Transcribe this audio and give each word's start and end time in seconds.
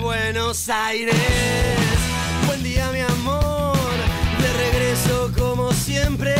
Buenos 0.00 0.68
Aires. 0.68 1.14
Buen 2.44 2.60
día, 2.60 2.90
mi 2.90 2.98
amor. 2.98 3.76
De 4.42 4.52
regreso 4.52 5.30
como 5.38 5.70
siempre. 5.70 6.34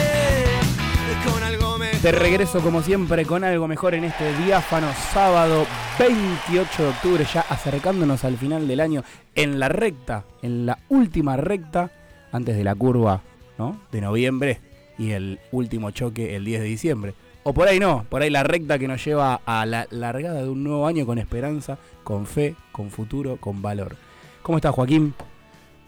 Con 1.25 1.41
algo 1.45 1.79
mejor. 1.79 2.01
De 2.01 2.11
regreso 2.11 2.61
como 2.61 2.83
siempre 2.83 3.25
con 3.25 3.45
algo 3.45 3.69
mejor 3.69 3.95
en 3.95 4.03
este 4.03 4.37
diáfano 4.39 4.89
sábado 5.13 5.65
28 6.01 6.83
de 6.83 6.89
octubre, 6.89 7.25
ya 7.33 7.43
acercándonos 7.43 8.25
al 8.25 8.37
final 8.37 8.67
del 8.67 8.81
año 8.81 9.05
en 9.37 9.61
la 9.61 9.69
recta, 9.69 10.25
en 10.43 10.67
la 10.67 10.81
última 10.89 11.37
recta 11.37 11.93
antes 12.33 12.57
de 12.57 12.65
la 12.65 12.75
curva 12.75 13.23
¿no? 13.59 13.81
de 13.93 14.01
noviembre 14.01 14.61
y 14.99 15.13
el 15.13 15.39
último 15.53 15.93
choque 15.93 16.35
el 16.35 16.45
10 16.45 16.63
de 16.63 16.67
diciembre. 16.67 17.15
O 17.43 17.55
por 17.55 17.69
ahí 17.69 17.81
no, 17.81 18.05
por 18.09 18.23
ahí 18.23 18.31
la 18.31 18.43
recta 18.43 18.79
que 18.79 18.87
nos 18.87 19.05
lleva 19.05 19.41
a 19.47 19.65
la 19.65 19.87
largada 19.91 20.43
de 20.43 20.49
un 20.49 20.63
nuevo 20.63 20.87
año 20.87 21.07
con 21.07 21.19
esperanza, 21.19 21.79
con 22.05 22.27
fe, 22.27 22.55
con 22.71 22.91
futuro, 22.91 23.39
con 23.39 23.63
valor. 23.63 23.97
¿Cómo 24.43 24.59
estás 24.59 24.75
Joaquín? 24.75 25.15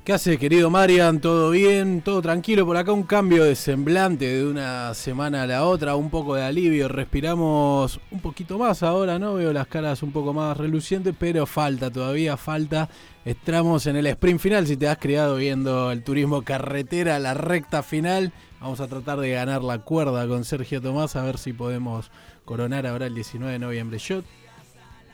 ¿Qué 0.04 0.12
hace, 0.12 0.36
querido 0.36 0.68
Marian? 0.68 1.20
¿Todo 1.20 1.50
bien? 1.50 2.00
¿Todo 2.00 2.20
tranquilo? 2.22 2.66
Por 2.66 2.76
acá 2.76 2.90
un 2.90 3.04
cambio 3.04 3.44
de 3.44 3.54
semblante 3.54 4.26
de 4.26 4.44
una 4.44 4.94
semana 4.94 5.42
a 5.42 5.46
la 5.46 5.64
otra, 5.64 5.94
un 5.94 6.10
poco 6.10 6.34
de 6.34 6.42
alivio. 6.42 6.88
Respiramos 6.88 8.00
un 8.10 8.18
poquito 8.18 8.58
más 8.58 8.82
ahora, 8.82 9.20
¿no? 9.20 9.34
Veo 9.34 9.52
las 9.52 9.68
caras 9.68 10.02
un 10.02 10.10
poco 10.10 10.32
más 10.32 10.56
relucientes, 10.56 11.14
pero 11.16 11.46
falta, 11.46 11.88
todavía 11.88 12.36
falta. 12.36 12.88
Estamos 13.24 13.86
en 13.86 13.94
el 13.94 14.06
sprint 14.08 14.40
final. 14.40 14.66
Si 14.66 14.76
te 14.76 14.88
has 14.88 14.98
criado 14.98 15.36
viendo 15.36 15.92
el 15.92 16.02
turismo 16.02 16.42
carretera, 16.42 17.20
la 17.20 17.34
recta 17.34 17.84
final, 17.84 18.32
vamos 18.62 18.80
a 18.80 18.86
tratar 18.86 19.18
de 19.20 19.30
ganar 19.30 19.62
la 19.62 19.78
cuerda 19.78 20.26
con 20.26 20.44
Sergio 20.44 20.80
Tomás, 20.80 21.16
a 21.16 21.22
ver 21.22 21.38
si 21.38 21.52
podemos 21.52 22.10
coronar 22.44 22.86
ahora 22.86 23.06
el 23.06 23.14
19 23.14 23.52
de 23.52 23.58
noviembre. 23.58 23.98
Yo 23.98 24.22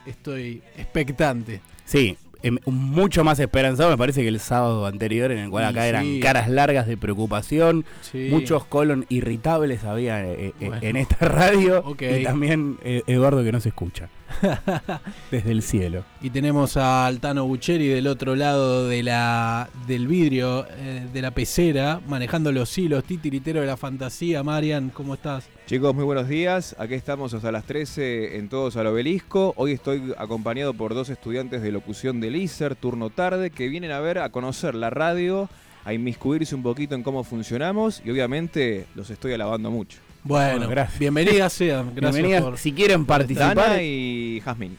estoy 0.07 0.63
expectante. 0.77 1.61
Sí, 1.85 2.17
Em, 2.41 2.57
mucho 2.67 3.25
más 3.25 3.41
esperanzado 3.41 3.91
me 3.91 3.99
parece 3.99 4.23
que 4.23 4.29
el 4.29 4.39
sábado 4.39 4.87
anterior 4.87 5.33
en 5.33 5.39
el 5.39 5.51
cual 5.51 5.65
acá 5.65 5.89
eran 5.89 6.21
caras 6.21 6.49
largas 6.49 6.87
de 6.87 6.97
preocupación, 6.97 7.85
muchos 8.31 8.65
colon 8.65 9.07
irritables 9.09 9.83
había 9.83 10.25
eh, 10.25 10.55
eh, 10.61 10.71
en 10.83 10.97
esta 10.97 11.17
radio 11.27 11.85
y 11.99 12.23
también 12.23 12.79
eh, 12.85 13.03
Eduardo 13.09 13.43
que 13.43 13.51
no 13.51 13.61
se 13.61 13.71
escucha 13.71 14.09
desde 15.31 15.51
el 15.51 15.63
cielo. 15.63 16.05
Y 16.21 16.31
tenemos 16.31 16.77
a 16.77 17.07
Altano 17.07 17.47
Bucheri 17.47 17.89
del 17.89 18.07
otro 18.07 18.37
lado 18.37 18.89
de 18.89 19.03
la 19.03 19.69
del 19.87 20.07
vidrio 20.07 20.67
de 21.13 21.23
la 21.23 21.31
pecera 21.31 22.01
manejando 22.07 22.53
los 22.53 22.77
hilos, 22.77 23.05
titiritero 23.05 23.61
de 23.61 23.67
la 23.67 23.77
fantasía. 23.77 24.43
Marian, 24.43 24.91
¿cómo 24.91 25.15
estás? 25.15 25.49
Chicos, 25.67 25.95
muy 25.95 26.05
buenos 26.05 26.29
días. 26.29 26.75
Aquí 26.79 26.95
estamos 26.95 27.35
hasta 27.35 27.53
las 27.53 27.65
13 27.65 28.39
en 28.39 28.49
Todos 28.49 28.77
al 28.77 28.87
Obelisco. 28.87 29.53
Hoy 29.57 29.73
estoy 29.73 30.15
acompañado 30.17 30.73
por 30.75 30.95
dos 30.95 31.11
estudiantes 31.11 31.63
de 31.63 31.73
locución 31.73 32.21
del 32.21 32.37
ISER, 32.37 32.75
turno 32.75 33.11
tarde, 33.11 33.51
que 33.51 33.69
vienen 33.69 33.91
a 33.91 34.01
ver, 34.01 34.19
a 34.19 34.31
conocer 34.31 34.75
la 34.75 34.91
radio, 34.91 35.49
a 35.85 35.93
inmiscuirse 35.93 36.55
un 36.55 36.63
poquito 36.63 36.95
en 36.95 37.03
cómo 37.03 37.25
funcionamos 37.25 38.03
y 38.05 38.11
obviamente 38.11 38.87
los 38.95 39.11
estoy 39.11 39.33
alabando 39.33 39.71
mucho. 39.71 40.08
Bueno, 40.29 40.69
gracias. 40.69 40.99
bienvenidas 40.99 41.53
sean. 41.55 41.95
Gracias 41.95 42.61
si 42.61 42.73
quieren 42.73 43.07
participar. 43.07 43.57
Dana 43.57 43.83
y 43.83 44.43
Jasmine. 44.45 44.77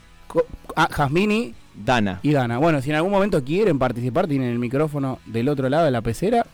Ah, 0.75 0.87
Jasmine 0.91 1.55
Dana. 1.73 2.19
Y 2.21 2.33
Dana. 2.33 2.59
Bueno, 2.59 2.83
si 2.83 2.91
en 2.91 2.97
algún 2.97 3.11
momento 3.11 3.43
quieren 3.43 3.79
participar, 3.79 4.27
tienen 4.27 4.51
el 4.51 4.59
micrófono 4.59 5.17
del 5.25 5.49
otro 5.49 5.67
lado 5.67 5.85
de 5.85 5.91
la 5.91 6.03
pecera. 6.03 6.45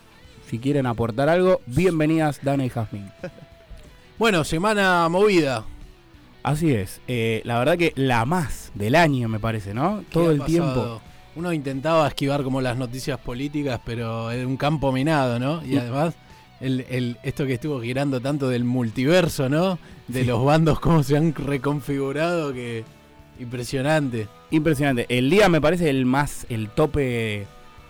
Si 0.49 0.59
quieren 0.59 0.85
aportar 0.85 1.27
algo, 1.27 1.59
bienvenidas 1.65 2.39
Dana 2.41 2.65
y 2.65 2.69
Jasmine. 2.69 3.11
Bueno, 4.17 4.45
semana 4.45 5.09
movida. 5.09 5.65
Así 6.41 6.73
es. 6.73 7.01
Eh, 7.09 7.41
la 7.43 7.59
verdad 7.59 7.77
que 7.77 7.91
la 7.97 8.23
más 8.23 8.71
del 8.73 8.95
año, 8.95 9.27
me 9.27 9.41
parece, 9.41 9.73
¿no? 9.73 10.05
Todo 10.09 10.31
el 10.31 10.41
tiempo. 10.45 11.01
Uno 11.35 11.51
intentaba 11.51 12.07
esquivar 12.07 12.41
como 12.43 12.61
las 12.61 12.77
noticias 12.77 13.19
políticas, 13.19 13.81
pero 13.83 14.31
en 14.31 14.45
un 14.45 14.55
campo 14.55 14.93
minado, 14.93 15.37
¿no? 15.37 15.65
Y 15.65 15.75
además, 15.75 16.13
el, 16.59 17.17
esto 17.23 17.45
que 17.45 17.53
estuvo 17.53 17.81
girando 17.81 18.21
tanto 18.21 18.49
del 18.49 18.63
multiverso, 18.63 19.49
¿no? 19.49 19.77
De 20.07 20.23
los 20.23 20.43
bandos, 20.43 20.79
cómo 20.79 21.03
se 21.03 21.17
han 21.17 21.33
reconfigurado, 21.33 22.53
que 22.53 22.83
impresionante. 23.39 24.27
Impresionante. 24.51 25.05
El 25.09 25.29
día 25.29 25.49
me 25.49 25.61
parece 25.61 25.89
el 25.89 26.05
más, 26.05 26.45
el 26.49 26.69
tope, 26.69 27.45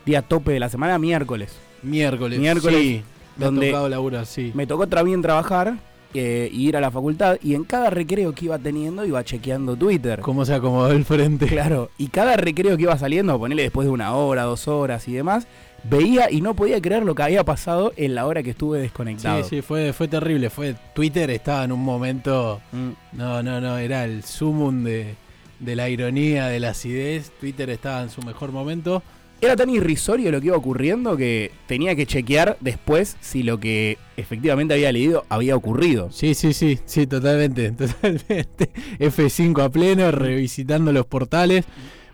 día 0.06 0.22
tope 0.22 0.52
de 0.54 0.59
la 0.59 0.70
semana, 0.70 0.98
miércoles. 0.98 1.58
Miércoles. 1.84 2.40
Miércoles. 2.40 2.80
Sí. 2.81 3.04
Donde 3.38 3.74
me 3.74 4.25
sí. 4.25 4.52
Me 4.56 4.66
tocó 4.66 4.84
otra 4.84 5.04
bien 5.04 5.22
trabajar 5.22 5.75
eh, 6.18 6.50
ir 6.54 6.78
a 6.78 6.80
la 6.80 6.92
facultad 6.92 7.38
y 7.44 7.56
en 7.56 7.66
cada 7.66 7.90
recreo 7.90 8.34
que 8.34 8.46
iba 8.46 8.58
teniendo 8.58 9.06
iba 9.06 9.22
chequeando 9.25 9.75
Twitter. 9.75 10.22
¿Cómo 10.22 10.46
se 10.46 10.54
acomodó 10.54 10.92
el 10.92 11.04
frente? 11.04 11.46
Claro, 11.48 11.92
y 11.98 12.08
cada 12.08 12.38
recreo 12.38 12.78
que 12.78 12.84
iba 12.84 12.98
saliendo, 12.98 13.38
ponerle 13.38 13.64
después 13.64 13.86
de 13.86 13.92
una 13.92 14.16
hora, 14.16 14.44
dos 14.44 14.70
horas 14.70 15.09
y 15.09 15.14
demás, 15.14 15.46
veía 15.90 16.31
y 16.31 16.41
no 16.41 16.56
podía 16.56 16.81
creer 16.81 17.03
lo 17.03 17.16
que 17.16 17.23
había 17.23 17.44
pasado 17.44 17.94
en 17.96 18.16
la 18.16 18.25
hora 18.25 18.44
que 18.44 18.51
estuve 18.51 18.79
desconectado. 18.79 19.44
Sí, 19.44 19.57
sí, 19.57 19.62
fue, 19.62 19.94
fue 19.94 20.07
terrible. 20.07 20.50
Fue, 20.50 20.75
Twitter 20.94 21.29
estaba 21.31 21.63
en 21.63 21.72
un 21.72 21.84
momento. 21.84 22.62
Mm. 22.72 23.18
No, 23.18 23.44
no, 23.44 23.62
no, 23.62 23.78
era 23.78 24.06
el 24.06 24.24
sumum 24.24 24.84
de, 24.84 25.16
de 25.59 25.75
la 25.75 25.90
ironía, 25.90 26.47
de 26.47 26.59
la 26.59 26.69
acidez. 26.69 27.31
Twitter 27.40 27.69
estaba 27.69 28.01
en 28.01 28.09
su 28.09 28.22
mejor 28.22 28.51
momento 28.51 29.03
era 29.41 29.56
tan 29.56 29.69
irrisorio 29.69 30.31
lo 30.31 30.40
que 30.40 30.47
iba 30.47 30.57
ocurriendo 30.57 31.18
que 31.18 31.51
tenía 31.68 31.95
que 31.95 32.06
chequear 32.06 32.57
después 32.62 33.18
si 33.19 33.44
lo 33.44 33.59
que 33.59 33.97
efectivamente 34.18 34.74
había 34.74 34.91
leído 34.91 35.25
había 35.29 35.56
ocurrido. 35.56 36.09
Sí, 36.12 36.34
sí, 36.34 36.53
sí, 36.53 36.79
sí, 36.85 37.06
totalmente, 37.06 37.72
totalmente. 37.78 38.72
F5 39.00 39.63
a 39.63 39.69
pleno, 39.69 40.12
revisitando 40.12 40.91
los 40.91 41.06
portales. 41.06 41.66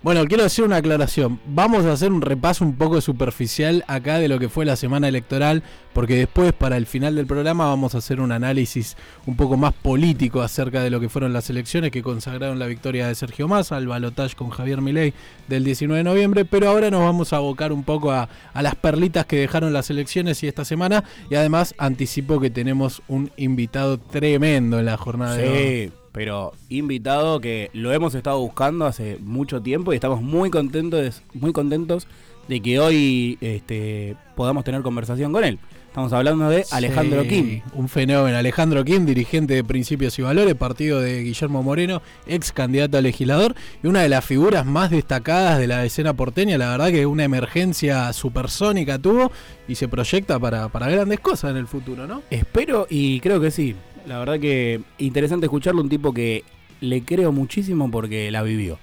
Bueno, 0.03 0.25
quiero 0.25 0.45
hacer 0.45 0.65
una 0.65 0.77
aclaración. 0.77 1.39
Vamos 1.45 1.85
a 1.85 1.91
hacer 1.91 2.11
un 2.11 2.23
repaso 2.23 2.65
un 2.65 2.75
poco 2.75 3.01
superficial 3.01 3.83
acá 3.85 4.17
de 4.17 4.27
lo 4.27 4.39
que 4.39 4.49
fue 4.49 4.65
la 4.65 4.75
semana 4.75 5.07
electoral, 5.07 5.61
porque 5.93 6.15
después 6.15 6.53
para 6.53 6.77
el 6.77 6.87
final 6.87 7.15
del 7.15 7.27
programa 7.27 7.67
vamos 7.67 7.93
a 7.93 7.99
hacer 7.99 8.19
un 8.19 8.31
análisis 8.31 8.97
un 9.27 9.35
poco 9.35 9.57
más 9.57 9.73
político 9.73 10.41
acerca 10.41 10.81
de 10.81 10.89
lo 10.89 10.99
que 10.99 11.07
fueron 11.07 11.33
las 11.33 11.51
elecciones 11.51 11.91
que 11.91 12.01
consagraron 12.01 12.57
la 12.57 12.65
victoria 12.65 13.05
de 13.05 13.13
Sergio 13.13 13.47
Massa, 13.47 13.77
al 13.77 13.87
balotaje 13.87 14.35
con 14.35 14.49
Javier 14.49 14.81
Milei 14.81 15.13
del 15.47 15.63
19 15.63 15.99
de 15.99 16.03
noviembre, 16.03 16.45
pero 16.45 16.69
ahora 16.69 16.89
nos 16.89 17.01
vamos 17.01 17.31
a 17.31 17.35
abocar 17.35 17.71
un 17.71 17.83
poco 17.83 18.11
a, 18.11 18.27
a 18.55 18.61
las 18.63 18.73
perlitas 18.73 19.27
que 19.27 19.35
dejaron 19.35 19.71
las 19.71 19.91
elecciones 19.91 20.41
y 20.41 20.47
esta 20.47 20.65
semana, 20.65 21.03
y 21.29 21.35
además 21.35 21.75
anticipo 21.77 22.39
que 22.39 22.49
tenemos 22.49 23.03
un 23.07 23.29
invitado 23.37 23.99
tremendo 23.99 24.79
en 24.79 24.85
la 24.87 24.97
jornada 24.97 25.35
de 25.35 25.49
hoy 25.49 26.00
pero 26.11 26.53
invitado 26.69 27.39
que 27.39 27.69
lo 27.73 27.91
hemos 27.91 28.15
estado 28.15 28.39
buscando 28.39 28.85
hace 28.85 29.17
mucho 29.21 29.61
tiempo 29.61 29.93
y 29.93 29.95
estamos 29.95 30.21
muy 30.21 30.49
contentos, 30.49 31.21
muy 31.33 31.53
contentos 31.53 32.07
de 32.47 32.61
que 32.61 32.79
hoy 32.79 33.37
este, 33.41 34.15
podamos 34.35 34.63
tener 34.63 34.81
conversación 34.81 35.31
con 35.31 35.43
él. 35.43 35.59
Estamos 35.91 36.13
hablando 36.13 36.49
de 36.49 36.63
Alejandro 36.71 37.23
Kim. 37.27 37.61
Un 37.73 37.89
fenómeno. 37.89 38.37
Alejandro 38.37 38.85
Kim, 38.85 39.05
dirigente 39.05 39.55
de 39.55 39.63
Principios 39.65 40.17
y 40.19 40.21
Valores, 40.21 40.55
partido 40.55 41.01
de 41.01 41.21
Guillermo 41.21 41.63
Moreno, 41.63 42.01
ex 42.27 42.53
candidato 42.53 42.97
a 42.97 43.01
legislador 43.01 43.55
y 43.83 43.87
una 43.87 44.01
de 44.01 44.07
las 44.07 44.23
figuras 44.23 44.65
más 44.65 44.89
destacadas 44.89 45.59
de 45.59 45.67
la 45.67 45.83
escena 45.83 46.13
porteña. 46.13 46.57
La 46.57 46.69
verdad 46.69 46.91
que 46.91 47.05
una 47.05 47.25
emergencia 47.25 48.13
supersónica 48.13 48.99
tuvo 48.99 49.33
y 49.67 49.75
se 49.75 49.89
proyecta 49.89 50.39
para, 50.39 50.69
para 50.69 50.87
grandes 50.87 51.19
cosas 51.19 51.51
en 51.51 51.57
el 51.57 51.67
futuro, 51.67 52.07
¿no? 52.07 52.21
Espero 52.29 52.87
y 52.89 53.19
creo 53.19 53.41
que 53.41 53.51
sí. 53.51 53.75
La 54.07 54.19
verdad 54.19 54.39
que 54.39 54.81
interesante 54.97 55.45
escucharlo, 55.45 55.81
un 55.81 55.89
tipo 55.89 56.13
que 56.13 56.43
le 56.79 57.03
creo 57.03 57.31
muchísimo 57.31 57.89
porque 57.89 58.31
la 58.31 58.43
vivió. 58.43 58.79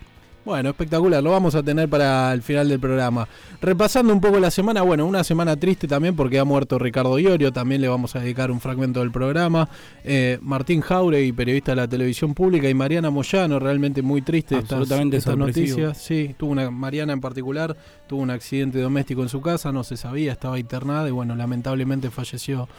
Bueno, 0.49 0.71
espectacular, 0.71 1.23
lo 1.23 1.31
vamos 1.31 1.55
a 1.55 1.63
tener 1.63 1.91
para 1.91 2.33
el 2.33 2.41
final 2.41 2.71
del 2.71 2.81
programa. 2.81 3.29
Repasando 3.61 4.15
un 4.15 4.21
poco 4.23 4.41
la 4.41 4.51
semana, 4.51 4.81
bueno, 4.81 5.05
una 5.05 5.23
semana 5.23 5.57
triste 5.57 5.87
también 5.87 6.17
porque 6.17 6.39
ha 6.39 6.45
muerto 6.47 6.79
Ricardo 6.79 7.19
Iorio, 7.19 7.53
también 7.53 7.83
le 7.83 7.89
vamos 7.89 8.17
a 8.17 8.21
dedicar 8.21 8.51
un 8.51 8.59
fragmento 8.59 9.01
del 9.01 9.11
programa. 9.11 9.69
Eh, 10.05 10.39
Martín 10.41 10.81
Jauregui, 10.81 11.33
periodista 11.33 11.73
de 11.73 11.77
la 11.77 11.87
televisión 11.87 12.33
pública, 12.33 12.67
y 12.67 12.73
Mariana 12.73 13.11
Moyano, 13.11 13.59
realmente 13.59 14.01
muy 14.01 14.23
triste 14.23 14.55
Absolutamente 14.55 15.19
estas, 15.19 15.37
noticias. 15.37 15.99
Sí, 15.99 16.35
tuvo 16.39 16.53
una, 16.53 16.71
Mariana 16.71 17.13
en 17.13 17.21
particular, 17.21 17.77
tuvo 18.07 18.23
un 18.23 18.31
accidente 18.31 18.81
doméstico 18.81 19.21
en 19.23 19.29
su 19.29 19.43
casa, 19.43 19.71
no 19.71 19.85
se 19.85 19.99
sabía, 19.99 20.33
estaba 20.33 20.59
internada 20.59 21.07
y 21.09 21.13
bueno, 21.13 21.37
lamentablemente 21.37 22.11
falleció 22.11 22.71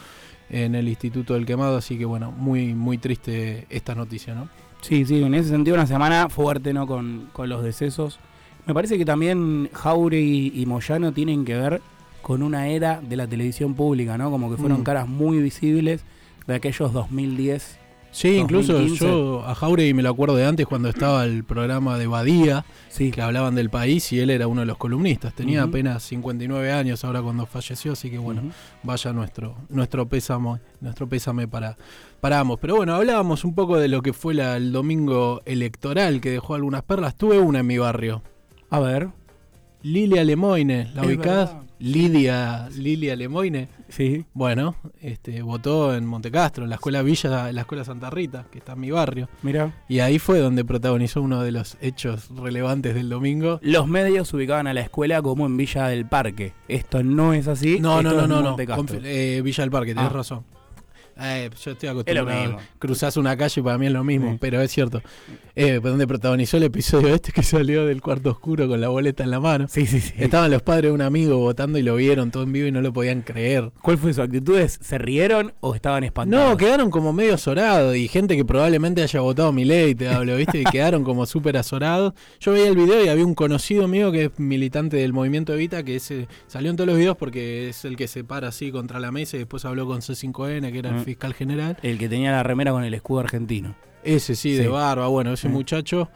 en 0.49 0.75
el 0.75 0.87
Instituto 0.87 1.33
del 1.33 1.45
Quemado, 1.45 1.77
así 1.77 1.97
que 1.97 2.05
bueno, 2.05 2.31
muy, 2.31 2.73
muy 2.73 2.97
triste 2.97 3.65
esta 3.69 3.95
noticia, 3.95 4.33
¿no? 4.33 4.49
Sí, 4.81 5.05
sí, 5.05 5.21
en 5.21 5.33
ese 5.33 5.49
sentido 5.49 5.75
una 5.75 5.87
semana 5.87 6.29
fuerte, 6.29 6.73
¿no? 6.73 6.87
Con, 6.87 7.29
los 7.37 7.63
decesos. 7.63 8.19
Me 8.65 8.73
parece 8.73 8.97
que 8.97 9.05
también 9.05 9.69
Jauregui 9.73 10.53
y, 10.55 10.65
Moyano 10.65 11.11
tienen 11.11 11.45
que 11.45 11.55
ver 11.55 11.81
con 12.21 12.43
una 12.43 12.67
era 12.67 13.01
de 13.01 13.15
la 13.15 13.27
televisión 13.27 13.73
pública, 13.73 14.17
¿no? 14.17 14.29
Como 14.29 14.49
que 14.49 14.57
fueron 14.57 14.81
mm. 14.81 14.83
caras 14.83 15.07
muy 15.07 15.39
visibles 15.39 16.03
de 16.47 16.55
aquellos 16.55 16.93
2010 16.93 17.79
Sí, 18.11 18.37
incluso 18.37 18.81
yo 18.87 19.45
a 19.45 19.53
Jauregui 19.53 19.93
me 19.93 20.01
lo 20.01 20.09
acuerdo 20.09 20.35
de 20.35 20.45
antes 20.45 20.65
cuando 20.65 20.89
estaba 20.89 21.25
el 21.25 21.43
programa 21.43 21.97
de 21.97 22.07
Badía, 22.07 22.65
sí. 22.89 23.11
que 23.11 23.21
hablaban 23.21 23.55
del 23.55 23.69
país 23.69 24.11
y 24.11 24.19
él 24.19 24.29
era 24.29 24.47
uno 24.47 24.61
de 24.61 24.67
los 24.67 24.77
columnistas. 24.77 25.33
Tenía 25.33 25.63
apenas 25.63 26.03
59 26.03 26.71
años 26.71 27.03
ahora 27.05 27.21
cuando 27.21 27.45
falleció, 27.45 27.93
así 27.93 28.09
que 28.09 28.17
bueno, 28.17 28.41
vaya 28.83 29.13
nuestro 29.13 29.55
nuestro 29.69 30.07
pésame, 30.07 30.59
nuestro 30.81 31.07
pésame 31.07 31.47
para, 31.47 31.77
para 32.19 32.39
ambos. 32.39 32.59
Pero 32.59 32.77
bueno, 32.77 32.95
hablábamos 32.95 33.43
un 33.43 33.53
poco 33.53 33.77
de 33.77 33.87
lo 33.87 34.01
que 34.01 34.13
fue 34.13 34.33
el 34.33 34.71
domingo 34.71 35.41
electoral 35.45 36.19
que 36.19 36.31
dejó 36.31 36.55
algunas 36.55 36.83
perlas. 36.83 37.15
Tuve 37.15 37.39
una 37.39 37.59
en 37.59 37.67
mi 37.67 37.77
barrio. 37.77 38.23
A 38.69 38.79
ver. 38.79 39.09
Lilia 39.81 40.23
Lemoine, 40.25 40.91
¿la 40.93 41.03
ubicás? 41.03 41.55
Lidia, 41.79 42.69
Lilia 42.75 43.15
Lemoine. 43.15 43.69
Sí. 43.87 44.25
Bueno, 44.33 44.75
este, 45.01 45.41
votó 45.41 45.95
en 45.95 46.05
Montecastro, 46.05 46.63
en 46.63 46.69
la 46.69 46.75
escuela 46.75 47.01
Villa, 47.01 47.49
en 47.49 47.55
la 47.55 47.61
escuela 47.61 47.83
Santa 47.83 48.09
Rita, 48.09 48.45
que 48.51 48.59
está 48.59 48.73
en 48.73 48.81
mi 48.81 48.91
barrio. 48.91 49.29
Mira. 49.41 49.73
Y 49.87 49.99
ahí 49.99 50.19
fue 50.19 50.39
donde 50.39 50.63
protagonizó 50.65 51.21
uno 51.21 51.41
de 51.41 51.51
los 51.51 51.77
hechos 51.81 52.29
relevantes 52.35 52.93
del 52.95 53.09
domingo. 53.09 53.59
Los 53.63 53.87
medios 53.87 54.33
ubicaban 54.33 54.67
a 54.67 54.73
la 54.73 54.81
escuela 54.81 55.21
como 55.21 55.45
en 55.45 55.57
Villa 55.57 55.87
del 55.87 56.05
Parque. 56.05 56.53
Esto 56.67 57.01
no 57.03 57.33
es 57.33 57.47
así. 57.47 57.79
No, 57.79 58.01
no, 58.03 58.09
esto 58.09 58.27
no, 58.27 58.39
es 58.39 58.43
no, 58.67 58.75
no. 58.75 58.99
Eh, 59.05 59.41
Villa 59.43 59.63
del 59.63 59.71
Parque, 59.71 59.93
tenés 59.95 60.09
Ah. 60.11 60.13
razón. 60.13 60.43
Eh, 61.21 61.49
yo 61.63 61.71
estoy 61.71 61.89
acostumbrado. 61.89 62.57
Cruzás 62.79 63.17
una 63.17 63.35
calle 63.35 63.59
y 63.61 63.63
para 63.63 63.77
mí 63.77 63.87
es 63.87 63.91
lo 63.91 64.03
mismo, 64.03 64.31
Sí. 64.33 64.37
pero 64.39 64.61
es 64.61 64.71
cierto. 64.71 65.01
Eh, 65.55 65.79
donde 65.83 66.07
protagonizó 66.07 66.55
el 66.57 66.63
episodio 66.63 67.13
este 67.13 67.31
que 67.33 67.43
salió 67.43 67.85
del 67.85 68.01
cuarto 68.01 68.29
oscuro 68.31 68.67
con 68.69 68.79
la 68.79 68.87
boleta 68.87 69.23
en 69.23 69.31
la 69.31 69.39
mano. 69.41 69.67
Sí, 69.67 69.85
sí, 69.85 69.99
sí. 69.99 70.13
Estaban 70.17 70.49
los 70.51 70.61
padres 70.61 70.89
de 70.89 70.91
un 70.93 71.01
amigo 71.01 71.37
votando 71.37 71.77
y 71.77 71.81
lo 71.83 71.95
vieron 71.97 72.31
todo 72.31 72.43
en 72.43 72.53
vivo 72.53 72.67
y 72.67 72.71
no 72.71 72.81
lo 72.81 72.93
podían 72.93 73.21
creer. 73.21 73.71
¿Cuál 73.81 73.97
fue 73.97 74.13
su 74.13 74.21
actitud? 74.21 74.57
¿Se 74.67 74.97
rieron 74.97 75.53
o 75.59 75.75
estaban 75.75 76.03
espantados? 76.05 76.49
No, 76.51 76.55
quedaron 76.57 76.89
como 76.89 77.11
medio 77.11 77.33
azorados 77.33 77.95
y 77.97 78.07
gente 78.07 78.37
que 78.37 78.45
probablemente 78.45 79.01
haya 79.01 79.19
votado 79.19 79.51
mi 79.51 79.65
ley, 79.65 79.95
te 79.95 80.07
hablo, 80.07 80.37
¿viste? 80.37 80.61
Y 80.61 80.63
quedaron 80.63 81.03
como 81.03 81.25
súper 81.25 81.57
azorados. 81.57 82.13
Yo 82.39 82.53
veía 82.53 82.69
el 82.69 82.75
video 82.75 83.03
y 83.03 83.09
había 83.09 83.25
un 83.25 83.35
conocido 83.35 83.87
mío 83.89 84.11
que 84.13 84.25
es 84.25 84.39
militante 84.39 84.95
del 84.97 85.11
movimiento 85.11 85.53
Evita 85.53 85.83
que 85.83 85.97
ese, 85.97 86.27
salió 86.47 86.69
en 86.71 86.77
todos 86.77 86.87
los 86.87 86.97
videos 86.97 87.17
porque 87.17 87.69
es 87.69 87.83
el 87.83 87.97
que 87.97 88.07
se 88.07 88.23
para 88.23 88.47
así 88.47 88.71
contra 88.71 88.99
la 89.01 89.11
mesa 89.11 89.35
y 89.35 89.39
después 89.39 89.65
habló 89.65 89.85
con 89.87 89.99
C5N, 90.01 90.71
que 90.71 90.79
era 90.79 90.89
el 90.89 90.95
Mm. 90.95 91.03
Fiscal 91.09 91.33
general. 91.33 91.77
El 91.81 91.97
que 91.97 92.07
tenía 92.09 92.31
la 92.31 92.43
remera 92.43 92.71
con 92.71 92.83
el 92.83 92.93
escudo 92.93 93.19
argentino. 93.21 93.75
Ese 94.03 94.35
sí, 94.35 94.53
de 94.53 94.67
barba, 94.67 95.07
bueno, 95.07 95.33
ese 95.33 95.49
Mm. 95.49 95.51
muchacho. 95.51 96.09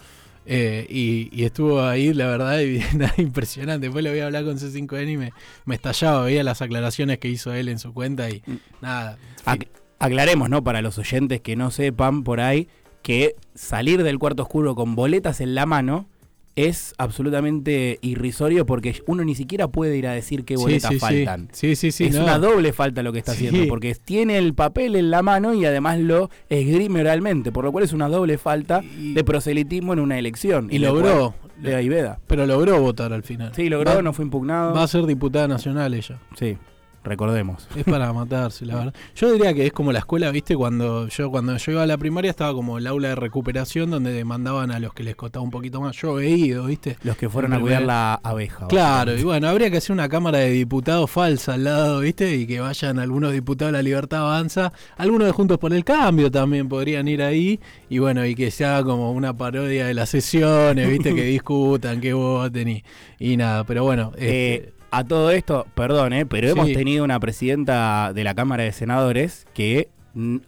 eh, 0.46 0.86
y, 0.90 1.30
y 1.32 1.46
estuvo 1.46 1.82
ahí, 1.82 2.14
la 2.14 2.28
verdad, 2.28 2.60
y 2.60 2.80
nada 2.98 3.14
impresionante. 3.18 3.88
Después 3.88 4.04
le 4.04 4.10
voy 4.10 4.20
a 4.20 4.26
hablar 4.26 4.44
con 4.44 4.58
C5N 4.58 5.10
y 5.14 5.18
me, 5.18 5.32
me 5.66 5.76
estallaba, 5.76 6.24
veía 6.26 6.44
las 6.44 6.62
aclaraciones 6.62 7.18
que 7.20 7.30
hizo 7.30 7.54
él 7.54 7.70
en 7.70 7.80
su 7.80 7.94
cuenta 7.94 8.30
y 8.30 8.42
Mm. 8.46 8.58
nada. 8.82 9.18
Ac- 9.46 9.68
aclaremos, 10.00 10.50
¿no? 10.50 10.62
Para 10.64 10.82
los 10.82 10.98
oyentes 10.98 11.40
que 11.42 11.56
no 11.56 11.72
sepan 11.72 12.24
por 12.26 12.42
ahí, 12.42 12.68
que 13.02 13.36
salir 13.56 14.04
del 14.04 14.20
cuarto 14.20 14.44
oscuro 14.44 14.76
con 14.76 14.96
boletas 14.96 15.40
en 15.42 15.56
la 15.56 15.66
mano 15.66 16.08
es 16.56 16.94
absolutamente 16.98 17.98
irrisorio 18.02 18.66
porque 18.66 19.02
uno 19.08 19.24
ni 19.24 19.34
siquiera 19.36 19.68
puede 19.68 19.98
ir 19.98 20.08
a 20.08 20.14
decir 20.14 20.46
qué 20.46 20.56
boletas 20.56 20.90
sí, 20.90 20.96
sí. 20.96 21.00
faltan. 21.00 21.50
Sí, 21.52 21.76
sí, 21.76 21.92
sí. 21.92 22.06
es 22.06 22.16
no. 22.16 22.24
una 22.24 22.38
doble 22.38 22.74
falta 22.74 23.02
lo 23.04 23.12
que 23.12 23.20
está 23.20 23.32
haciendo, 23.32 23.68
porque 23.68 23.96
tiene 23.96 24.38
el 24.38 24.54
papel 24.54 24.96
en 24.96 25.10
la 25.10 25.22
mano 25.24 25.54
y 25.54 25.66
además 25.66 26.00
lo 26.00 26.30
esgrime 26.50 27.02
oralmente, 27.02 27.52
por 27.52 27.64
lo 27.66 27.72
cual 27.72 27.84
es 27.86 27.94
una 27.94 28.08
doble 28.08 28.38
falta 28.38 28.84
Y- 29.00 29.14
de 29.14 29.24
proselitismo 29.24 29.94
en 29.94 30.00
una 30.00 30.20
elección. 30.20 30.68
Y 30.72 30.78
logró, 30.80 31.34
cual 31.40 31.52
Le 31.62 31.72
da 31.72 31.82
y 31.82 31.90
veda. 31.90 32.20
pero 32.28 32.46
logró 32.46 32.80
votar 32.82 33.14
al 33.14 33.24
final. 33.24 33.52
Sí, 33.56 33.70
logró, 33.70 33.96
Va, 33.96 34.02
no 34.02 34.14
fue 34.14 34.26
impugnado. 34.26 34.74
va 34.74 34.84
a 34.84 34.88
ser 34.88 35.06
diputada 35.06 35.48
nacional 35.48 35.94
ella. 35.94 36.20
Sí, 36.38 36.58
recordemos. 37.04 37.68
Es 37.76 37.84
para 37.84 38.12
matarse, 38.14 38.66
la 38.66 38.76
verdad. 38.76 38.94
Yo 39.16 39.32
diría 39.32 39.54
que 39.54 39.66
es 39.66 39.74
como 39.74 39.92
la 39.92 40.00
escuela, 40.00 40.32
¿viste? 40.32 40.56
Cuando 40.56 41.08
yo 41.08 41.30
cuando 41.32 41.58
yo 41.58 41.72
iba 41.72 41.84
a 41.84 41.88
la 41.88 41.98
primaria 41.98 42.32
estaba 42.32 42.54
como 42.54 42.78
el 42.78 42.88
aula 42.88 43.10
de 43.10 43.16
recuperación 43.16 43.92
donde 43.92 44.24
mandaban 44.24 44.72
a 44.72 44.80
los 44.80 44.94
que 44.94 45.04
les 45.04 45.16
costaba 45.16 45.44
un 45.44 45.52
poquito 45.52 45.82
más. 45.82 45.96
Yo 45.98 46.20
he 46.20 46.30
ido, 46.30 46.66
¿viste? 46.66 46.98
Los 47.04 47.18
que 47.18 47.30
fueron 47.30 47.54
a 47.54 47.60
cuidar 47.60 47.84
la 47.84 48.16
abeja. 48.16 48.68
Claro, 48.68 49.18
y 49.18 49.24
bueno, 49.24 49.48
habría 49.48 49.70
que 49.70 49.78
hacer 49.78 49.94
una 49.94 50.10
cámara 50.10 50.40
de 50.40 50.50
diputados 50.50 51.10
falsa 51.10 51.54
al 51.54 51.64
lado, 51.66 52.00
¿viste? 52.00 52.36
Y 52.36 52.48
que 52.48 52.60
vayan 52.60 53.00
algunos 53.00 53.34
diputados 53.34 53.72
de 53.72 53.78
la 53.78 53.84
Libertad 53.84 54.22
Avanza, 54.22 54.72
algunos 54.98 55.28
de 55.28 55.32
Juntos 55.34 55.58
por 55.58 55.74
el 55.74 55.84
Cambio 55.84 56.32
también 56.32 56.70
podrían 56.70 57.08
ir 57.08 57.22
ahí, 57.22 57.60
y 57.90 58.00
bueno, 58.00 58.26
y 58.26 58.36
que 58.36 58.52
se 58.52 58.66
haga 58.66 58.84
como 58.84 59.12
una 59.12 59.36
parodia 59.36 59.86
de 59.86 59.94
las 59.94 60.10
sesiones, 60.10 60.90
¿viste? 60.90 61.14
que 61.14 61.24
discutan, 61.26 62.00
que 62.00 62.14
voten 62.14 62.70
y, 62.70 62.84
y 63.20 63.38
nada, 63.38 63.64
pero 63.64 63.84
bueno. 63.84 64.12
Eh, 64.18 64.54
este, 64.54 64.74
a 64.98 65.04
todo 65.04 65.32
esto, 65.32 65.66
perdón, 65.76 66.14
eh, 66.14 66.26
pero 66.26 66.48
Sí. 66.48 66.52
hemos 66.54 66.72
tenido 66.74 67.04
una 67.04 67.20
presidenta 67.20 68.14
de 68.14 68.24
la 68.24 68.34
Cámara 68.36 68.64
de 68.64 68.72
Senadores 68.72 69.46
que 69.54 69.90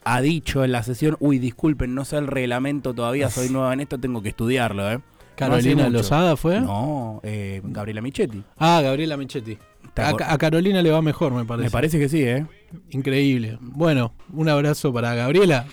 ha 0.04 0.22
dicho 0.22 0.64
en 0.64 0.72
la 0.72 0.84
sesión, 0.84 1.18
uy, 1.20 1.40
disculpen, 1.40 1.96
no 1.96 2.06
sé 2.06 2.18
el 2.18 2.28
reglamento 2.28 2.94
todavía, 2.94 3.30
soy 3.30 3.50
nueva 3.50 3.74
en 3.74 3.80
esto, 3.80 3.98
tengo 4.00 4.22
que 4.22 4.30
estudiarlo, 4.30 4.92
¿eh? 4.92 5.00
Carolina 5.36 5.86
mucho. 5.86 5.98
Lozada 5.98 6.38
fue. 6.38 6.62
No, 6.62 7.20
eh, 7.24 7.60
Gabriela 7.64 8.02
Michetti. 8.02 8.42
Ah, 8.58 8.80
Gabriela 8.82 9.18
Michetti. 9.18 9.58
¿Te 9.94 10.02
A, 10.02 10.10
a 10.10 10.38
Carolina 10.38 10.82
le 10.82 10.92
va 10.92 11.02
mejor, 11.02 11.34
me 11.34 11.44
parece. 11.44 11.66
Me 11.68 11.72
parece 11.72 12.00
que 12.00 12.08
sí, 12.08 12.22
¿eh? 12.24 12.46
Increíble. 12.92 13.58
Bueno, 13.60 14.14
un 14.32 14.48
abrazo 14.48 14.94
para 14.94 15.14
Gabriela. 15.16 15.66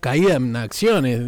Caída 0.00 0.34
en 0.36 0.56
acciones. 0.56 1.20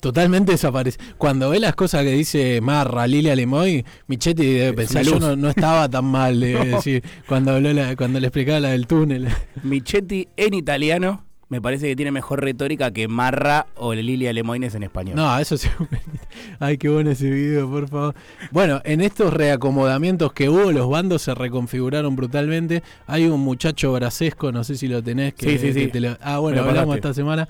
Totalmente 0.00 0.52
desaparece. 0.52 0.98
Cuando 1.16 1.50
ve 1.50 1.58
las 1.58 1.74
cosas 1.74 2.02
que 2.04 2.12
dice 2.12 2.60
Marra, 2.60 3.06
Lilia 3.06 3.34
Lemoy, 3.34 3.84
Michetti 4.06 4.44
debe 4.44 4.72
pensar, 4.74 5.02
yo 5.04 5.18
no, 5.18 5.34
no 5.36 5.48
estaba 5.48 5.88
tan 5.88 6.04
mal, 6.04 6.38
debe 6.40 6.64
No. 6.66 6.76
decir, 6.76 7.02
cuando, 7.26 7.52
habló 7.52 7.72
la- 7.72 7.96
cuando 7.96 8.20
le 8.20 8.26
explicaba 8.26 8.60
la 8.60 8.68
del 8.70 8.86
túnel. 8.86 9.28
Michetti 9.62 10.28
en 10.36 10.54
italiano 10.54 11.24
me 11.48 11.60
parece 11.60 11.86
que 11.88 11.94
tiene 11.96 12.10
mejor 12.10 12.42
retórica 12.42 12.90
que 12.90 13.06
Marra 13.08 13.66
o 13.76 13.94
Lilia 13.94 14.32
Lemoines 14.32 14.74
en 14.74 14.82
español. 14.82 15.14
No, 15.16 15.38
eso 15.38 15.56
sí. 15.56 15.68
Ay, 16.58 16.76
qué 16.76 16.88
bueno 16.88 17.10
ese 17.12 17.30
video, 17.30 17.70
por 17.70 17.88
favor. 17.88 18.14
Bueno, 18.50 18.80
en 18.84 19.00
estos 19.00 19.32
reacomodamientos 19.32 20.32
que 20.32 20.48
hubo, 20.48 20.72
los 20.72 20.88
bandos 20.90 21.22
se 21.22 21.34
reconfiguraron 21.34 22.16
brutalmente. 22.16 22.82
Hay 23.06 23.26
un 23.26 23.40
muchacho 23.40 23.92
brasesco, 23.92 24.50
no 24.52 24.64
sé 24.64 24.76
si 24.76 24.88
lo 24.88 25.02
tenés, 25.02 25.34
que, 25.34 25.50
Sí, 25.52 25.58
sí, 25.58 25.72
sí. 25.72 25.80
que 25.86 25.88
te 25.88 26.00
lo- 26.00 26.18
Ah, 26.20 26.38
bueno, 26.38 26.62
hablamos 26.62 26.96
esta 26.96 27.14
semana. 27.14 27.48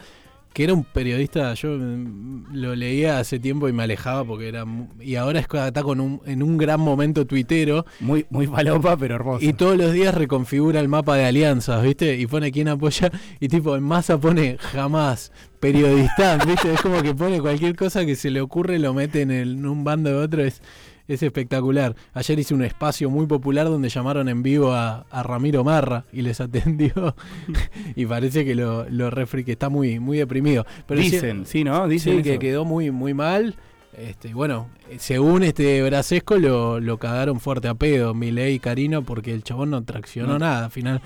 Que 0.57 0.65
era 0.65 0.73
un 0.73 0.85
periodista, 0.85 1.53
yo 1.53 1.69
mm, 1.77 2.47
lo 2.55 2.75
leía 2.75 3.19
hace 3.19 3.39
tiempo 3.39 3.69
y 3.69 3.75
me 3.75 3.83
alejaba 3.83 4.25
porque 4.25 4.49
era. 4.49 4.65
Y 5.01 5.17
ahora 5.17 5.41
es, 5.41 5.47
está 5.53 5.83
con 5.83 6.01
un, 6.01 6.23
en 6.25 6.43
un 6.43 6.57
gran 6.57 6.81
momento 6.81 7.27
tuitero 7.27 7.85
Muy, 8.01 8.25
muy 8.31 8.47
falopa, 8.47 8.97
pero 8.97 9.17
hermoso. 9.17 9.45
y 9.45 9.53
todos 9.53 9.77
los 9.77 9.93
días 9.93 10.15
reconfigura 10.15 10.81
el 10.81 10.89
mapa 10.89 11.15
de 11.17 11.27
alianzas, 11.27 11.83
¿viste? 11.83 12.17
Y 12.19 12.27
pone 12.27 12.51
quién 12.53 12.69
apoya. 12.69 13.11
Y 13.39 13.49
tipo, 13.49 13.77
en 13.77 13.83
masa 13.83 14.19
pone 14.19 14.57
jamás 14.59 15.31
periodista, 15.61 16.39
¿viste? 16.39 16.73
Es 16.73 16.81
como 16.81 17.03
que 17.03 17.15
pone 17.15 17.39
cualquier 17.43 17.77
cosa 17.77 18.07
que 18.07 18.17
se 18.17 18.31
le 18.31 18.41
ocurre, 18.41 18.79
lo 18.79 18.95
mete 18.95 19.21
en, 19.21 19.31
el- 19.31 19.57
en 19.59 19.67
un 19.67 19.85
bando 19.85 20.09
de 20.09 20.17
otro. 20.17 20.43
Es, 20.43 20.63
es 21.09 21.23
espectacular. 21.23 21.95
Ayer 22.15 22.39
hice 22.39 22.55
un 22.55 22.63
espacio 22.63 23.11
muy 23.11 23.27
popular 23.27 23.67
donde 23.67 23.89
llamaron 23.89 24.29
en 24.29 24.43
vivo 24.43 24.73
a, 24.73 25.07
a 25.11 25.23
Ramiro 25.23 25.65
Marra 25.65 26.05
y 26.13 26.23
les 26.23 26.41
atendió. 26.41 27.15
y 27.97 28.07
parece 28.07 28.45
que 28.45 28.55
lo, 28.55 28.89
lo 28.89 29.11
refri 29.11 29.45
que 29.45 29.53
está 29.53 29.69
muy, 29.69 29.99
muy 30.01 30.19
deprimido. 30.19 30.67
Pero 30.87 31.01
Dicen, 31.01 31.47
sí, 31.47 31.65
¿no? 31.65 31.87
Dicen 31.89 32.19
Sí, 32.19 32.23
que 32.23 32.39
quedó 32.39 32.65
muy, 32.65 32.91
muy 32.91 33.15
mal. 33.15 33.57
Este, 33.97 34.35
bueno, 34.35 34.69
según 34.99 35.43
este 35.43 35.83
Brasesco 35.83 36.37
lo, 36.37 36.81
lo 36.81 36.99
cagaron 36.99 37.41
fuerte 37.41 37.69
a 37.69 37.75
pedo, 37.75 38.13
Milei 38.13 38.55
y 38.55 38.59
Carino, 38.59 39.03
porque 39.03 39.33
el 39.33 39.43
chabón 39.43 39.71
no 39.71 39.83
traccionó 39.85 40.35
No. 40.35 40.39
nada. 40.41 40.65
Al 40.67 40.71
final, 40.71 41.01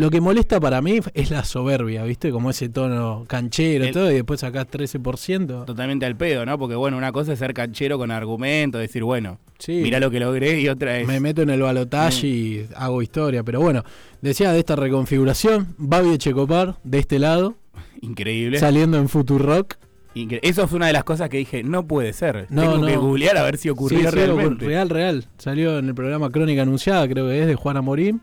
lo 0.00 0.10
que 0.10 0.20
molesta 0.20 0.58
para 0.60 0.80
mí 0.82 0.98
es 1.14 1.30
la 1.30 1.44
soberbia, 1.44 2.02
¿viste? 2.04 2.30
Como 2.30 2.50
ese 2.50 2.68
tono 2.68 3.24
canchero, 3.28 3.84
El- 3.84 3.92
todo, 3.92 4.10
y 4.10 4.14
después 4.14 4.40
sacás 4.40 4.66
13%. 4.66 5.64
Totalmente 5.66 6.06
al 6.06 6.16
pedo, 6.16 6.44
¿no? 6.46 6.58
Porque 6.58 6.74
bueno, 6.74 6.96
una 6.96 7.12
cosa 7.12 7.32
es 7.34 7.38
ser 7.38 7.54
canchero 7.54 7.98
con 7.98 8.10
argumento, 8.10 8.78
decir, 8.78 9.04
bueno, 9.04 9.38
Sí. 9.58 9.80
mira 9.82 10.00
lo 10.00 10.10
que 10.10 10.20
logré 10.20 10.60
y 10.60 10.68
otra 10.68 10.98
es... 10.98 11.06
Me 11.06 11.20
meto 11.20 11.42
en 11.42 11.50
el 11.50 11.60
balotaje 11.60 12.26
y 12.26 12.66
hago 12.76 13.02
historia. 13.02 13.42
Pero 13.42 13.60
bueno, 13.60 13.84
decía 14.22 14.52
de 14.52 14.58
esta 14.58 14.74
reconfiguración, 14.76 15.74
Babi 15.78 16.16
Checopar, 16.18 16.76
de 16.82 16.98
este 16.98 17.18
lado, 17.18 17.56
Increíble. 18.00 18.58
saliendo 18.58 18.96
en 18.98 19.08
Futurock. 19.08 19.74
Incre- 20.14 20.40
Eso 20.42 20.66
fue 20.66 20.76
una 20.78 20.88
de 20.88 20.92
las 20.92 21.04
cosas 21.04 21.28
que 21.28 21.36
dije, 21.36 21.62
no 21.62 21.86
puede 21.86 22.12
ser. 22.12 22.46
No, 22.50 22.62
Tengo 22.62 22.84
que 22.86 22.94
no. 22.94 23.00
googlear 23.00 23.36
a 23.36 23.42
ver 23.44 23.58
si 23.58 23.68
ocurrió 23.68 24.00
Sí, 24.00 24.06
sí, 24.06 24.10
realmente. 24.10 24.64
Real, 24.66 24.88
real. 24.88 25.26
Salió 25.38 25.78
en 25.78 25.86
el 25.88 25.94
programa 25.94 26.30
Crónica 26.30 26.62
Anunciada, 26.62 27.06
creo 27.06 27.28
que 27.28 27.40
es, 27.42 27.46
de 27.46 27.54
Juana 27.54 27.80
Morín. 27.80 28.20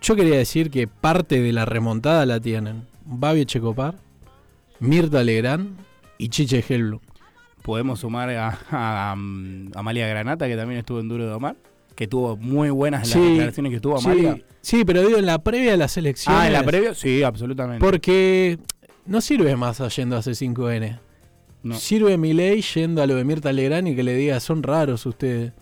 Yo 0.00 0.16
quería 0.16 0.36
decir 0.36 0.70
que 0.70 0.86
parte 0.86 1.40
de 1.40 1.52
la 1.52 1.64
remontada 1.64 2.24
la 2.24 2.40
tienen 2.40 2.86
Babi 3.04 3.46
Checopar, 3.46 3.96
Mirta 4.80 5.22
Legrand 5.24 5.76
y 6.18 6.28
Chiche 6.28 6.64
Helblum. 6.66 7.00
Podemos 7.62 8.00
sumar 8.00 8.30
a, 8.30 8.58
a, 8.70 9.14
um, 9.14 9.70
Amalia 9.74 10.06
Granata, 10.08 10.46
que 10.46 10.56
también 10.56 10.78
estuvo 10.78 11.00
en 11.00 11.08
Duro 11.08 11.26
de 11.26 11.32
Omar, 11.32 11.56
que 11.94 12.06
tuvo 12.06 12.36
muy 12.36 12.70
buenas 12.70 13.08
Sí, 13.08 13.18
las 13.18 13.28
declaraciones 13.28 13.72
que 13.72 13.80
tuvo 13.80 13.98
Amalia. 13.98 14.34
Sí, 14.36 14.44
sí, 14.60 14.84
pero 14.84 15.04
digo 15.04 15.18
en 15.18 15.26
la 15.26 15.38
previa 15.42 15.72
de 15.72 15.76
las 15.76 15.96
elecciones. 15.96 16.40
ah, 16.40 16.46
en 16.46 16.52
la 16.52 16.62
previa, 16.62 16.94
sí, 16.94 17.22
absolutamente. 17.22 17.84
Porque 17.84 18.58
no 19.04 19.20
sirve 19.20 19.56
más 19.56 19.78
yendo 19.96 20.16
a 20.16 20.20
C5N. 20.20 21.00
No. 21.64 21.74
Sirve 21.74 22.16
mi 22.16 22.32
ley 22.34 22.62
yendo 22.62 23.02
a 23.02 23.06
lo 23.06 23.16
de 23.16 23.24
Mirta 23.24 23.52
Legrand 23.52 23.88
y 23.88 23.96
que 23.96 24.04
le 24.04 24.14
diga, 24.14 24.38
son 24.38 24.62
raros 24.62 25.04
ustedes. 25.06 25.52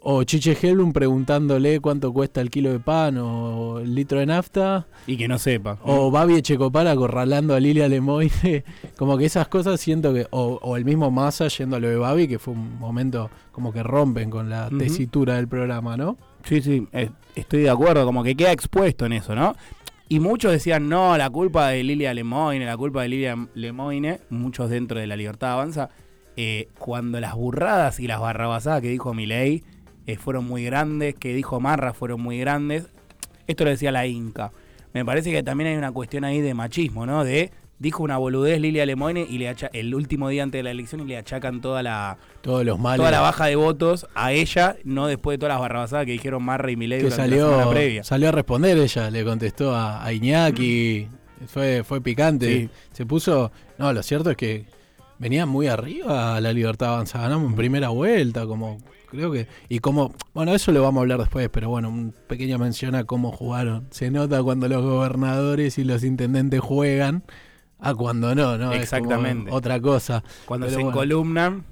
O 0.00 0.22
Chiche 0.24 0.56
Helblum 0.60 0.92
preguntándole 0.92 1.80
cuánto 1.80 2.12
cuesta 2.12 2.40
el 2.40 2.50
kilo 2.50 2.70
de 2.70 2.78
pan 2.78 3.18
o 3.18 3.80
el 3.80 3.94
litro 3.94 4.20
de 4.20 4.26
nafta. 4.26 4.86
Y 5.06 5.16
que 5.16 5.26
no 5.28 5.38
sepa. 5.38 5.78
O 5.82 6.10
Babi 6.10 6.34
Echecopar 6.36 6.86
acorralando 6.86 7.54
a 7.54 7.60
Lilia 7.60 7.88
Lemoyne. 7.88 8.64
Como 8.96 9.18
que 9.18 9.24
esas 9.24 9.48
cosas 9.48 9.80
siento 9.80 10.14
que. 10.14 10.26
O, 10.30 10.58
o 10.62 10.76
el 10.76 10.84
mismo 10.84 11.10
Massa 11.10 11.48
yendo 11.48 11.76
a 11.76 11.80
lo 11.80 11.88
de 11.88 11.96
Babi, 11.96 12.28
que 12.28 12.38
fue 12.38 12.54
un 12.54 12.78
momento 12.78 13.30
como 13.52 13.72
que 13.72 13.82
rompen 13.82 14.28
con 14.28 14.50
la 14.50 14.68
tesitura 14.68 15.36
del 15.36 15.48
programa, 15.48 15.96
¿no? 15.96 16.18
Sí, 16.44 16.60
sí, 16.60 16.86
eh, 16.92 17.08
estoy 17.34 17.62
de 17.62 17.70
acuerdo, 17.70 18.04
como 18.04 18.22
que 18.22 18.36
queda 18.36 18.52
expuesto 18.52 19.06
en 19.06 19.14
eso, 19.14 19.34
¿no? 19.34 19.56
Y 20.10 20.20
muchos 20.20 20.52
decían, 20.52 20.90
no, 20.90 21.16
la 21.16 21.30
culpa 21.30 21.68
de 21.70 21.82
Lilia 21.82 22.12
Lemoyne, 22.12 22.66
la 22.66 22.76
culpa 22.76 23.00
de 23.02 23.08
Lilia 23.08 23.48
Lemoyne, 23.54 24.20
muchos 24.28 24.68
dentro 24.68 25.00
de 25.00 25.06
la 25.06 25.16
Libertad 25.16 25.52
Avanza. 25.54 25.88
eh, 26.36 26.68
cuando 26.78 27.18
las 27.18 27.34
burradas 27.34 27.98
y 27.98 28.06
las 28.06 28.20
barrabasadas 28.20 28.82
que 28.82 28.88
dijo 28.90 29.14
Milei 29.14 29.64
eh, 30.06 30.16
fueron 30.16 30.44
muy 30.46 30.64
grandes, 30.64 31.14
que 31.14 31.34
dijo 31.34 31.60
Marra 31.60 31.92
fueron 31.92 32.20
muy 32.20 32.38
grandes, 32.38 32.86
esto 33.46 33.64
lo 33.64 33.70
decía 33.70 33.92
la 33.92 34.06
Inca. 34.06 34.52
Me 34.92 35.04
parece 35.04 35.30
que 35.30 35.42
también 35.42 35.70
hay 35.70 35.76
una 35.76 35.92
cuestión 35.92 36.24
ahí 36.24 36.40
de 36.40 36.54
machismo, 36.54 37.04
¿no? 37.06 37.22
De 37.24 37.50
dijo 37.78 38.02
una 38.02 38.16
boludez 38.16 38.58
Lilia 38.58 38.86
Lemoine 38.86 39.26
y 39.28 39.36
le 39.36 39.50
acha- 39.50 39.68
el 39.74 39.94
último 39.94 40.30
día 40.30 40.42
antes 40.42 40.58
de 40.60 40.62
la 40.62 40.70
elección 40.70 41.02
y 41.02 41.04
le 41.04 41.18
achacan 41.18 41.60
toda 41.60 41.82
la 41.82 42.16
Todos 42.40 42.64
los 42.64 42.78
males. 42.78 42.96
toda 43.00 43.10
la 43.10 43.20
baja 43.20 43.44
de 43.46 43.56
votos 43.56 44.06
a 44.14 44.32
ella, 44.32 44.76
no 44.84 45.06
después 45.06 45.34
de 45.34 45.38
todas 45.40 45.52
las 45.54 45.60
barrabasadas 45.60 46.06
que 46.06 46.12
dijeron 46.12 46.42
Marra 46.42 46.70
y 46.70 46.76
Milei 46.76 47.00
que 47.00 47.10
durante 47.10 47.28
la 47.28 47.36
semana 47.36 47.56
salió, 47.56 47.70
previa. 47.70 48.04
salió 48.04 48.28
a 48.30 48.32
responder 48.32 48.78
ella, 48.78 49.10
le 49.10 49.24
contestó 49.24 49.74
a, 49.74 50.02
a 50.02 50.10
Iñaki, 50.14 51.06
fue, 51.48 51.84
fue 51.84 52.00
picante. 52.00 52.46
Sí. 52.62 52.70
Se 52.92 53.04
puso. 53.04 53.52
No, 53.76 53.92
lo 53.92 54.02
cierto 54.02 54.30
es 54.30 54.38
que 54.38 54.64
venía 55.18 55.44
muy 55.44 55.66
arriba 55.66 56.40
la 56.40 56.52
libertad 56.54 56.94
avanza. 56.94 57.20
Ganamos 57.20 57.50
en 57.50 57.56
primera 57.56 57.90
vuelta, 57.90 58.46
como 58.46 58.78
creo 59.16 59.32
que. 59.32 59.48
Y 59.68 59.80
como. 59.80 60.14
Bueno, 60.34 60.54
eso 60.54 60.70
lo 60.72 60.82
vamos 60.82 61.00
a 61.00 61.02
hablar 61.02 61.18
después, 61.18 61.48
pero 61.50 61.68
bueno, 61.68 61.88
un 61.88 62.14
pequeña 62.28 62.58
mención 62.58 62.94
a 62.94 63.04
cómo 63.04 63.32
jugaron. 63.32 63.86
Se 63.90 64.10
nota 64.10 64.42
cuando 64.42 64.68
los 64.68 64.82
gobernadores 64.84 65.78
y 65.78 65.84
los 65.84 66.04
intendentes 66.04 66.60
juegan. 66.60 67.24
A 67.78 67.94
cuando 67.94 68.34
no, 68.34 68.56
¿no? 68.56 68.72
Es 68.72 68.88
como 68.90 69.02
Exactamente. 69.02 69.50
otra 69.50 69.80
cosa. 69.80 70.24
Cuando 70.46 70.66
Pero 70.66 70.78
se 70.78 70.84
bueno. 70.84 71.64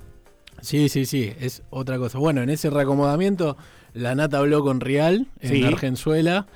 Sí, 0.60 0.88
sí, 0.88 1.06
sí, 1.06 1.32
es 1.40 1.62
otra 1.70 1.98
cosa. 1.98 2.18
Bueno, 2.18 2.42
en 2.42 2.50
ese 2.50 2.68
reacomodamiento, 2.70 3.56
la 3.94 4.14
Nata 4.14 4.38
habló 4.38 4.62
con 4.62 4.80
Rial 4.80 5.28
en 5.40 5.50
Sí. 5.50 5.64
Argenzuela, 5.64 6.46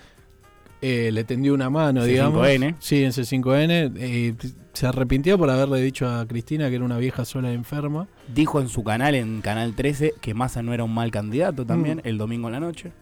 eh, 0.82 1.10
le 1.12 1.24
tendió 1.24 1.54
una 1.54 1.70
mano, 1.70 2.04
digamos. 2.04 2.46
C5N. 2.46 2.74
Sí, 2.78 3.02
en 3.04 3.12
C5N. 3.12 3.92
eh, 3.96 4.34
se 4.72 4.86
arrepintió 4.86 5.36
por 5.38 5.50
haberle 5.50 5.80
dicho 5.80 6.08
a 6.08 6.24
Cristina 6.26 6.68
que 6.68 6.76
era 6.76 6.84
una 6.84 6.98
vieja 6.98 7.24
sola 7.24 7.50
y 7.50 7.54
enferma. 7.54 8.06
dijo 8.32 8.60
en 8.60 8.68
su 8.68 8.84
canal, 8.84 9.14
en 9.16 9.40
Canal 9.40 9.74
13, 9.74 10.14
que 10.20 10.34
Massa 10.34 10.62
no 10.62 10.72
era 10.72 10.84
un 10.84 10.94
mal 10.94 11.10
candidato 11.10 11.64
también, 11.66 11.98
Mm. 11.98 12.08
el 12.08 12.18
domingo 12.18 12.46
en 12.48 12.52
la 12.52 12.60
noche. 12.60 12.92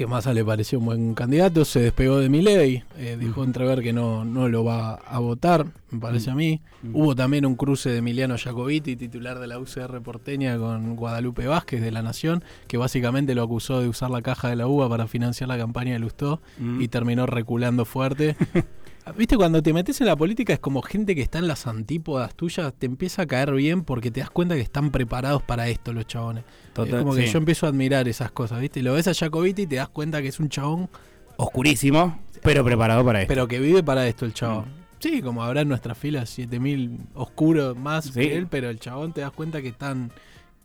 Que 0.00 0.06
Massa 0.06 0.32
le 0.32 0.42
pareció 0.42 0.78
un 0.78 0.86
buen 0.86 1.12
candidato, 1.14 1.62
se 1.66 1.78
despegó 1.78 2.20
de 2.20 2.30
Milei, 2.30 2.82
eh, 2.96 3.18
dijo 3.20 3.32
Ujú. 3.42 3.44
entrever 3.44 3.82
que 3.82 3.92
no, 3.92 4.24
no 4.24 4.48
lo 4.48 4.64
va 4.64 4.94
a 4.94 5.18
votar, 5.18 5.66
me 5.90 6.00
parece 6.00 6.30
Mm. 6.30 6.32
a 6.32 6.36
mí. 6.36 6.60
Mm. 6.82 6.96
Hubo 6.96 7.14
también 7.14 7.44
un 7.44 7.54
cruce 7.54 7.90
de 7.90 7.98
Emiliano 7.98 8.36
Jacobiti, 8.38 8.96
titular 8.96 9.38
de 9.38 9.46
la 9.46 9.58
UCR 9.58 10.00
porteña, 10.00 10.56
con 10.56 10.96
Guadalupe 10.96 11.46
Vázquez 11.46 11.82
de 11.82 11.90
La 11.90 12.00
Nación, 12.00 12.42
que 12.66 12.78
básicamente 12.78 13.34
lo 13.34 13.42
acusó 13.42 13.82
de 13.82 13.88
usar 13.88 14.08
la 14.10 14.22
caja 14.22 14.48
de 14.48 14.56
la 14.56 14.66
uva 14.68 14.88
para 14.88 15.06
financiar 15.06 15.48
la 15.48 15.58
campaña 15.58 15.92
de 15.92 15.98
Lustó 15.98 16.40
Mm. 16.58 16.80
y 16.80 16.88
terminó 16.88 17.26
reculando 17.26 17.84
fuerte. 17.84 18.36
Viste, 19.16 19.36
cuando 19.36 19.62
te 19.62 19.72
metes 19.72 20.00
en 20.00 20.06
la 20.06 20.16
política 20.16 20.52
es 20.52 20.58
como 20.58 20.82
gente 20.82 21.14
que 21.14 21.22
está 21.22 21.38
en 21.38 21.48
las 21.48 21.66
antípodas 21.66 22.34
tuyas, 22.34 22.72
te 22.78 22.86
empieza 22.86 23.22
a 23.22 23.26
caer 23.26 23.52
bien 23.52 23.82
porque 23.84 24.10
te 24.10 24.20
das 24.20 24.30
cuenta 24.30 24.54
que 24.54 24.60
están 24.60 24.90
preparados 24.90 25.42
para 25.42 25.68
esto 25.68 25.92
los 25.92 26.06
chabones. 26.06 26.44
Total- 26.72 26.94
es 26.94 27.00
como 27.02 27.14
que 27.14 27.26
yo 27.26 27.38
empiezo 27.38 27.66
a 27.66 27.68
admirar 27.70 28.08
esas 28.08 28.30
cosas, 28.30 28.60
¿viste? 28.60 28.82
Lo 28.82 28.94
ves 28.94 29.08
a 29.08 29.14
Jacobiti 29.14 29.62
y 29.62 29.66
te 29.66 29.76
das 29.76 29.88
cuenta 29.88 30.20
que 30.22 30.28
es 30.28 30.40
un 30.40 30.48
chabón, 30.48 30.88
Oscurísimo, 31.36 32.18
pero 32.42 32.64
preparado 32.64 33.04
para 33.04 33.22
esto. 33.22 33.28
pero 33.32 33.48
que 33.48 33.58
vive 33.60 33.82
para 33.82 34.06
esto 34.06 34.24
el 34.26 34.34
chabón. 34.34 34.66
Mm. 34.66 34.80
Sí, 34.98 35.22
como 35.22 35.42
habrá 35.42 35.62
en 35.62 35.68
nuestras 35.68 35.96
filas 35.96 36.28
7000 36.28 36.98
oscuros 37.14 37.74
más 37.76 38.04
Sí. 38.06 38.12
que 38.20 38.36
él, 38.36 38.46
pero 38.48 38.68
el 38.68 38.78
chabón 38.78 39.14
te 39.14 39.22
das 39.22 39.30
cuenta 39.32 39.62
que 39.62 39.68
están 39.68 40.10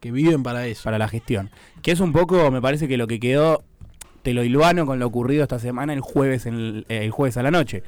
que 0.02 0.12
viven 0.12 0.44
para 0.44 0.68
eso. 0.68 0.84
para 0.84 0.98
la 1.00 1.08
gestión. 1.08 1.50
Que 1.82 1.92
es 1.92 2.00
un 2.02 2.12
poco, 2.12 2.52
me 2.52 2.62
parece 2.62 2.88
que 2.90 2.98
lo 2.98 3.08
que 3.08 3.20
quedó, 3.20 3.64
te 4.24 4.34
lo 4.34 4.44
hilvano 4.44 4.86
con 4.86 5.00
lo 5.00 5.08
ocurrido 5.08 5.44
esta 5.44 5.58
semana 5.60 5.94
el 5.94 6.02
jueves, 6.02 6.46
en 6.46 6.56
el, 6.56 6.86
eh, 6.90 7.06
el 7.06 7.12
jueves 7.12 7.38
a 7.38 7.44
la 7.44 7.52
noche. 7.52 7.82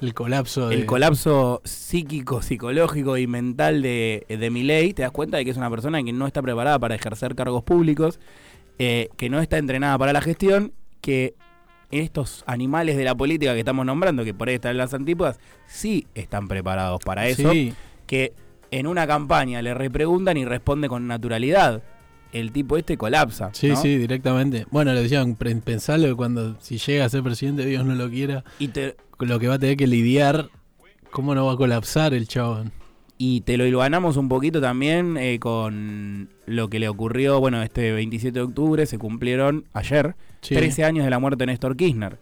El 0.00 0.14
colapso 0.14 0.68
de 0.68 0.76
El 0.76 0.86
colapso 0.86 1.60
psíquico, 1.64 2.42
psicológico 2.42 3.16
y 3.16 3.26
mental 3.26 3.82
de, 3.82 4.26
de 4.28 4.50
Milei, 4.50 4.92
te 4.92 5.02
das 5.02 5.10
cuenta 5.10 5.36
de 5.36 5.44
que 5.44 5.50
es 5.50 5.56
una 5.56 5.70
persona 5.70 6.02
que 6.02 6.12
no 6.12 6.26
está 6.26 6.42
preparada 6.42 6.78
para 6.78 6.94
ejercer 6.94 7.34
cargos 7.34 7.62
públicos, 7.62 8.20
eh, 8.78 9.08
que 9.16 9.30
no 9.30 9.40
está 9.40 9.58
entrenada 9.58 9.96
para 9.98 10.12
la 10.12 10.20
gestión, 10.20 10.72
que 11.00 11.34
estos 11.90 12.42
animales 12.46 12.96
de 12.96 13.04
la 13.04 13.14
política 13.14 13.52
que 13.52 13.60
estamos 13.60 13.86
nombrando, 13.86 14.24
que 14.24 14.34
por 14.34 14.48
ahí 14.48 14.56
están 14.56 14.72
en 14.72 14.78
las 14.78 14.94
antípodas, 14.94 15.38
sí 15.66 16.06
están 16.14 16.48
preparados 16.48 17.00
para 17.04 17.28
eso, 17.28 17.52
Sí, 17.52 17.74
que 18.06 18.32
en 18.70 18.86
una 18.86 19.06
campaña 19.06 19.62
le 19.62 19.74
repreguntan 19.74 20.36
y 20.36 20.44
responde 20.44 20.88
con 20.88 21.06
naturalidad. 21.06 21.82
El 22.34 22.52
tipo 22.52 22.76
este 22.76 22.96
colapsa. 22.98 23.50
sí, 23.54 23.68
¿no? 23.68 23.76
sí, 23.76 23.96
directamente. 23.96 24.66
Bueno, 24.70 24.92
le 24.92 25.02
decían, 25.02 25.36
pensalo 25.36 26.06
que 26.08 26.14
cuando 26.14 26.56
si 26.60 26.76
llega 26.78 27.04
a 27.06 27.08
ser 27.08 27.22
presidente, 27.22 27.64
Dios 27.64 27.84
no 27.86 27.94
lo 27.94 28.10
quiera, 28.10 28.44
Y 28.58 28.68
te, 28.68 28.96
lo 29.20 29.38
que 29.38 29.48
va 29.48 29.54
a 29.54 29.58
tener 29.58 29.76
que 29.76 29.86
lidiar, 29.86 30.50
¿cómo 31.10 31.34
no 31.34 31.46
va 31.46 31.52
a 31.52 31.56
colapsar 31.56 32.12
el 32.12 32.28
chabón? 32.28 32.72
Y 33.16 33.42
te 33.42 33.56
lo 33.56 33.64
hilvanamos 33.64 34.16
un 34.16 34.28
poquito 34.28 34.60
también 34.60 35.16
eh, 35.16 35.38
con 35.38 36.28
lo 36.46 36.68
que 36.68 36.80
le 36.80 36.88
ocurrió, 36.88 37.38
bueno, 37.38 37.62
este 37.62 37.92
27 37.92 38.36
de 38.36 38.44
octubre 38.44 38.84
se 38.86 38.98
cumplieron 38.98 39.64
ayer 39.72 40.16
Sí. 40.40 40.54
13 40.56 40.84
años 40.84 41.04
de 41.04 41.10
la 41.10 41.18
muerte 41.18 41.38
de 41.38 41.46
Néstor 41.46 41.74
Kirchner. 41.76 42.18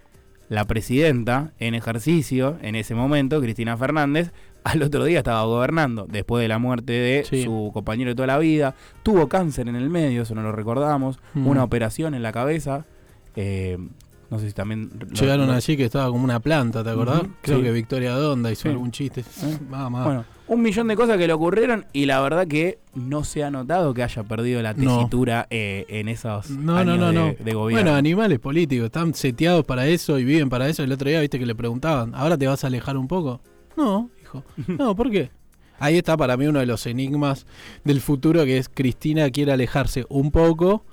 La 0.49 0.65
presidenta 0.67 1.53
en 1.59 1.75
ejercicio 1.75 2.59
en 2.63 2.77
ese 2.77 2.95
momento, 2.95 3.41
Cristina 3.41 3.77
Fernández, 3.77 4.31
al 4.65 4.83
otro 4.83 5.05
día 5.05 5.19
estaba 5.19 5.43
gobernando 5.45 6.07
después 6.09 6.43
de 6.43 6.49
la 6.49 6.59
muerte 6.59 6.93
de 6.93 7.25
Sí. 7.25 7.43
su 7.45 7.71
compañero 7.73 8.11
de 8.11 8.15
toda 8.15 8.27
la 8.29 8.39
vida. 8.39 8.75
Tuvo 9.03 9.29
cáncer 9.29 9.69
en 9.69 9.77
el 9.77 9.91
medio, 9.91 10.23
eso 10.23 10.35
no 10.35 10.43
lo 10.43 10.53
recordamos. 10.53 11.19
Mm. 11.35 11.47
Una 11.47 11.65
operación 11.65 12.15
en 12.15 12.23
la 12.23 12.33
cabeza. 12.33 12.85
eh, 13.35 13.79
no 14.31 14.39
sé 14.39 14.49
si 14.49 14.55
también... 14.55 14.91
Llegaron 15.13 15.47
lo- 15.47 15.53
allí 15.53 15.77
que 15.77 15.85
estaba 15.87 16.07
como 16.11 16.25
una 16.25 16.41
planta, 16.41 16.83
¿te 16.85 16.89
acordás? 16.91 17.23
Creo 17.43 17.59
sí. 17.59 17.65
que 17.65 17.71
Victoria 17.73 18.13
Donda 18.13 18.51
hizo 18.51 18.63
Sí. 18.63 18.69
algún 18.69 18.91
chiste. 18.91 19.21
¿Eh? 19.21 19.59
Va. 19.73 19.89
Bueno, 19.89 20.25
un 20.49 20.63
millón 20.63 20.89
de 20.89 20.97
cosas 20.97 21.19
que 21.19 21.27
le 21.27 21.33
ocurrieron 21.35 21.85
y 21.93 22.07
la 22.07 22.21
verdad 22.23 22.47
que 22.47 22.79
no 22.95 23.25
se 23.25 23.45
ha 23.45 23.51
notado 23.51 23.93
que 23.95 24.03
haya 24.03 24.23
perdido 24.25 24.61
la 24.63 24.73
No. 24.75 24.97
tesitura 24.99 25.47
eh, 25.51 25.85
en 25.89 26.09
esos 26.09 26.49
No, 26.51 26.77
años 26.77 26.99
no, 26.99 27.13
no, 27.13 27.25
de, 27.27 27.37
no. 27.39 27.45
de 27.45 27.55
gobierno. 27.55 27.85
Bueno, 27.85 27.97
animales 27.99 28.39
políticos, 28.39 28.87
están 28.87 29.13
seteados 29.15 29.65
para 29.67 29.87
eso 29.87 30.19
y 30.19 30.25
viven 30.25 30.49
para 30.49 30.67
eso. 30.69 30.83
El 30.83 30.93
otro 30.93 31.09
día 31.11 31.21
viste 31.21 31.39
que 31.39 31.45
le 31.47 31.55
preguntaban, 31.55 32.15
¿ahora 32.15 32.37
te 32.39 32.47
vas 32.47 32.65
a 32.65 32.69
alejar 32.69 32.97
un 32.97 33.09
poco? 33.09 33.41
No, 33.77 34.09
dijo. 34.33 34.45
No, 34.79 34.95
¿por 34.97 35.11
qué? 35.11 35.31
Ahí 35.79 35.97
está 35.99 36.17
para 36.17 36.37
mí 36.37 36.47
uno 36.47 36.61
de 36.61 36.67
los 36.67 36.87
enigmas 36.87 37.47
del 37.85 38.01
futuro 38.01 38.45
que 38.45 38.57
es 38.59 38.69
Cristina 38.69 39.29
quiere 39.31 39.53
alejarse 39.53 40.07
un 40.09 40.31
poco, 40.31 40.85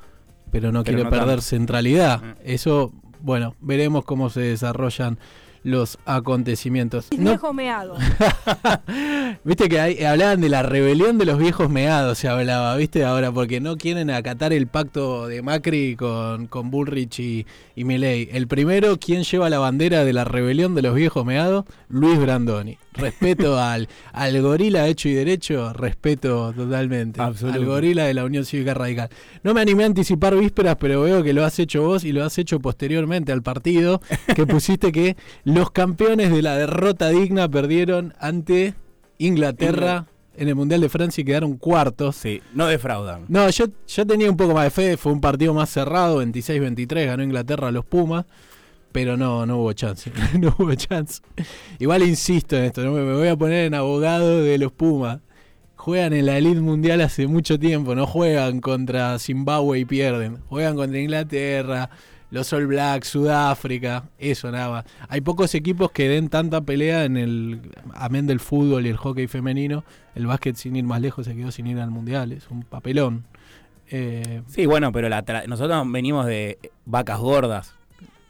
pero 0.51 0.71
no 0.71 0.83
Pero 0.83 0.97
quiere 0.97 1.03
no 1.03 1.09
perder 1.11 1.27
tanto. 1.27 1.41
centralidad. 1.43 2.21
Mm. 2.23 2.33
Eso, 2.43 2.91
bueno, 3.21 3.55
veremos 3.61 4.03
cómo 4.05 4.29
se 4.31 4.41
desarrollan 4.41 5.19
los 5.61 5.97
acontecimientos. 6.05 7.07
No- 7.17 7.31
Viejo 7.31 7.53
meado. 7.53 7.97
Viste 9.43 9.69
que 9.69 9.79
hay- 9.79 10.03
hablaban 10.03 10.41
de 10.41 10.49
la 10.49 10.63
rebelión 10.63 11.17
de 11.17 11.25
los 11.25 11.37
viejos 11.37 11.69
meados, 11.69 12.17
se 12.17 12.27
hablaba, 12.27 12.75
¿viste? 12.77 13.03
Ahora, 13.05 13.31
porque 13.31 13.59
no 13.59 13.77
quieren 13.77 14.09
acatar 14.09 14.53
el 14.53 14.67
pacto 14.67 15.27
de 15.27 15.41
Macri 15.41 15.95
con, 15.95 16.47
con 16.47 16.71
Bullrich 16.71 17.19
y, 17.19 17.45
y 17.75 17.83
Milei. 17.83 18.29
El 18.31 18.47
primero, 18.47 18.97
¿quién 18.99 19.23
lleva 19.23 19.49
la 19.49 19.59
bandera 19.59 20.03
de 20.05 20.13
la 20.13 20.23
rebelión 20.23 20.75
de 20.75 20.81
los 20.81 20.95
viejos 20.95 21.25
meados? 21.25 21.65
Luis 21.89 22.19
Brandoni. 22.19 22.77
Respeto 22.99 23.59
al, 23.59 23.87
al 24.13 24.41
gorila 24.41 24.87
hecho 24.87 25.09
y 25.09 25.13
derecho, 25.13 25.73
respeto 25.73 26.53
totalmente. 26.53 27.21
Absoluto. 27.21 27.57
Al 27.57 27.65
gorila 27.65 28.05
de 28.05 28.13
la 28.13 28.25
Unión 28.25 28.45
Cívica 28.45 28.73
Radical. 28.73 29.09
No 29.43 29.53
me 29.53 29.61
animé 29.61 29.83
a 29.83 29.87
anticipar 29.87 30.35
vísperas, 30.35 30.77
pero 30.79 31.01
veo 31.01 31.23
que 31.23 31.33
lo 31.33 31.45
has 31.45 31.59
hecho 31.59 31.83
vos 31.83 32.03
y 32.03 32.11
lo 32.11 32.23
has 32.23 32.37
hecho 32.37 32.59
posteriormente 32.59 33.31
al 33.31 33.41
partido, 33.41 34.01
que 34.35 34.45
pusiste 34.47 34.91
que 34.91 35.17
los 35.43 35.71
campeones 35.71 36.31
de 36.31 36.41
la 36.41 36.55
derrota 36.57 37.09
digna 37.09 37.49
perdieron 37.49 38.13
ante 38.19 38.75
Inglaterra 39.17 40.07
en 40.39 40.47
el 40.47 40.55
Mundial 40.55 40.81
de 40.81 40.89
Francia 40.89 41.21
y 41.21 41.25
quedaron 41.25 41.57
cuartos. 41.57 42.15
Sí, 42.15 42.41
no 42.53 42.67
defraudan. 42.67 43.25
No, 43.27 43.49
yo, 43.49 43.65
yo 43.87 44.07
tenía 44.07 44.31
un 44.31 44.37
poco 44.37 44.53
más 44.53 44.63
de 44.63 44.69
fe, 44.71 44.97
fue 44.97 45.11
un 45.11 45.19
partido 45.19 45.53
más 45.53 45.69
cerrado, 45.69 46.23
26-23, 46.23 47.05
ganó 47.05 47.23
Inglaterra 47.23 47.67
a 47.67 47.71
los 47.71 47.85
Pumas, 47.85 48.25
pero 48.91 49.17
no, 49.17 49.45
no 49.45 49.57
hubo 49.57 49.73
chance, 49.73 50.11
no 50.39 50.55
hubo 50.57 50.73
chance. 50.75 51.21
Igual 51.79 52.03
insisto 52.03 52.57
en 52.57 52.65
esto, 52.65 52.83
¿no? 52.83 52.91
me 52.91 53.13
voy 53.13 53.27
a 53.27 53.35
poner 53.35 53.65
en 53.65 53.73
abogado 53.75 54.41
de 54.41 54.57
los 54.57 54.71
Pumas. 54.71 55.19
Juegan 55.75 56.11
en 56.11 56.25
la 56.25 56.37
Elite 56.37 56.59
Mundial 56.59 56.99
hace 56.99 57.25
mucho 57.25 57.57
tiempo, 57.57 57.95
no 57.95 58.05
juegan 58.05 58.59
contra 58.59 59.17
Zimbabue 59.17 59.79
y 59.79 59.85
pierden, 59.85 60.39
juegan 60.49 60.75
contra 60.75 60.99
Inglaterra, 60.99 61.89
los 62.31 62.51
All 62.51 62.67
Blacks, 62.67 63.07
Sudáfrica, 63.07 64.09
eso 64.17 64.51
nada 64.51 64.69
más. 64.69 64.85
Hay 65.07 65.21
pocos 65.21 65.55
equipos 65.55 65.91
que 65.91 66.09
den 66.09 66.27
tanta 66.27 66.59
pelea 66.59 67.05
en 67.05 67.15
el, 67.15 67.61
amén 67.93 68.27
del 68.27 68.41
fútbol 68.41 68.85
y 68.85 68.89
el 68.89 68.97
hockey 68.97 69.27
femenino, 69.27 69.85
el 70.15 70.27
básquet 70.27 70.57
sin 70.57 70.75
ir 70.75 70.83
más 70.83 70.99
lejos 70.99 71.25
se 71.25 71.35
quedó 71.35 71.49
sin 71.49 71.65
ir 71.65 71.79
al 71.79 71.91
Mundial, 71.91 72.33
es 72.33 72.49
un 72.49 72.63
papelón. 72.63 73.23
Eh, 73.89 74.41
Sí, 74.47 74.65
bueno, 74.65 74.91
pero 74.91 75.07
la 75.07 75.23
nosotros 75.47 75.89
venimos 75.89 76.25
de 76.25 76.59
vacas 76.85 77.19
gordas 77.19 77.78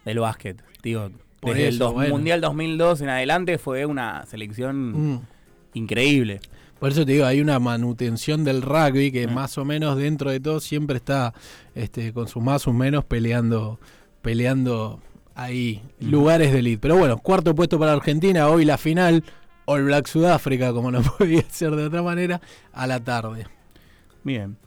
del 0.09 0.19
básquet. 0.19 0.61
Digo, 0.83 1.09
Por 1.39 1.53
desde 1.55 1.69
el 1.69 1.75
eso, 1.75 1.85
dos- 1.85 1.93
bueno. 1.93 2.13
Mundial 2.15 2.41
2002 2.41 3.01
en 3.01 3.09
adelante 3.09 3.57
fue 3.57 3.85
una 3.85 4.25
selección 4.25 5.13
mm. 5.13 5.21
increíble. 5.75 6.41
Por 6.79 6.91
eso 6.91 7.05
te 7.05 7.11
digo, 7.11 7.25
hay 7.25 7.41
una 7.41 7.59
manutención 7.59 8.43
del 8.45 8.61
rugby 8.61 9.11
que 9.11 9.27
Mm. 9.27 9.33
más 9.33 9.57
o 9.57 9.65
menos 9.65 9.97
dentro 9.97 10.31
de 10.31 10.39
todo 10.39 10.59
siempre 10.59 10.97
está 10.97 11.33
este, 11.75 12.13
con 12.13 12.27
sus 12.27 12.41
más 12.43 12.67
o 12.67 12.73
menos 12.73 13.03
peleando, 13.05 13.79
peleando 14.21 14.99
ahí 15.35 15.81
Mm. 15.99 16.09
lugares 16.09 16.51
de 16.51 16.59
elite. 16.59 16.79
Pero 16.81 16.97
bueno, 16.97 17.17
cuarto 17.17 17.55
puesto 17.55 17.77
para 17.79 17.93
Argentina, 17.93 18.47
hoy 18.47 18.63
la 18.65 18.77
final, 18.77 19.23
All 19.65 19.83
Black 19.83 20.07
Sudáfrica, 20.07 20.73
como 20.73 20.91
no 20.91 21.01
podía 21.17 21.43
ser 21.49 21.75
de 21.75 21.85
otra 21.85 22.01
manera, 22.01 22.41
a 22.73 22.87
la 22.87 23.03
tarde. 23.03 23.45
Bien. 24.23 24.57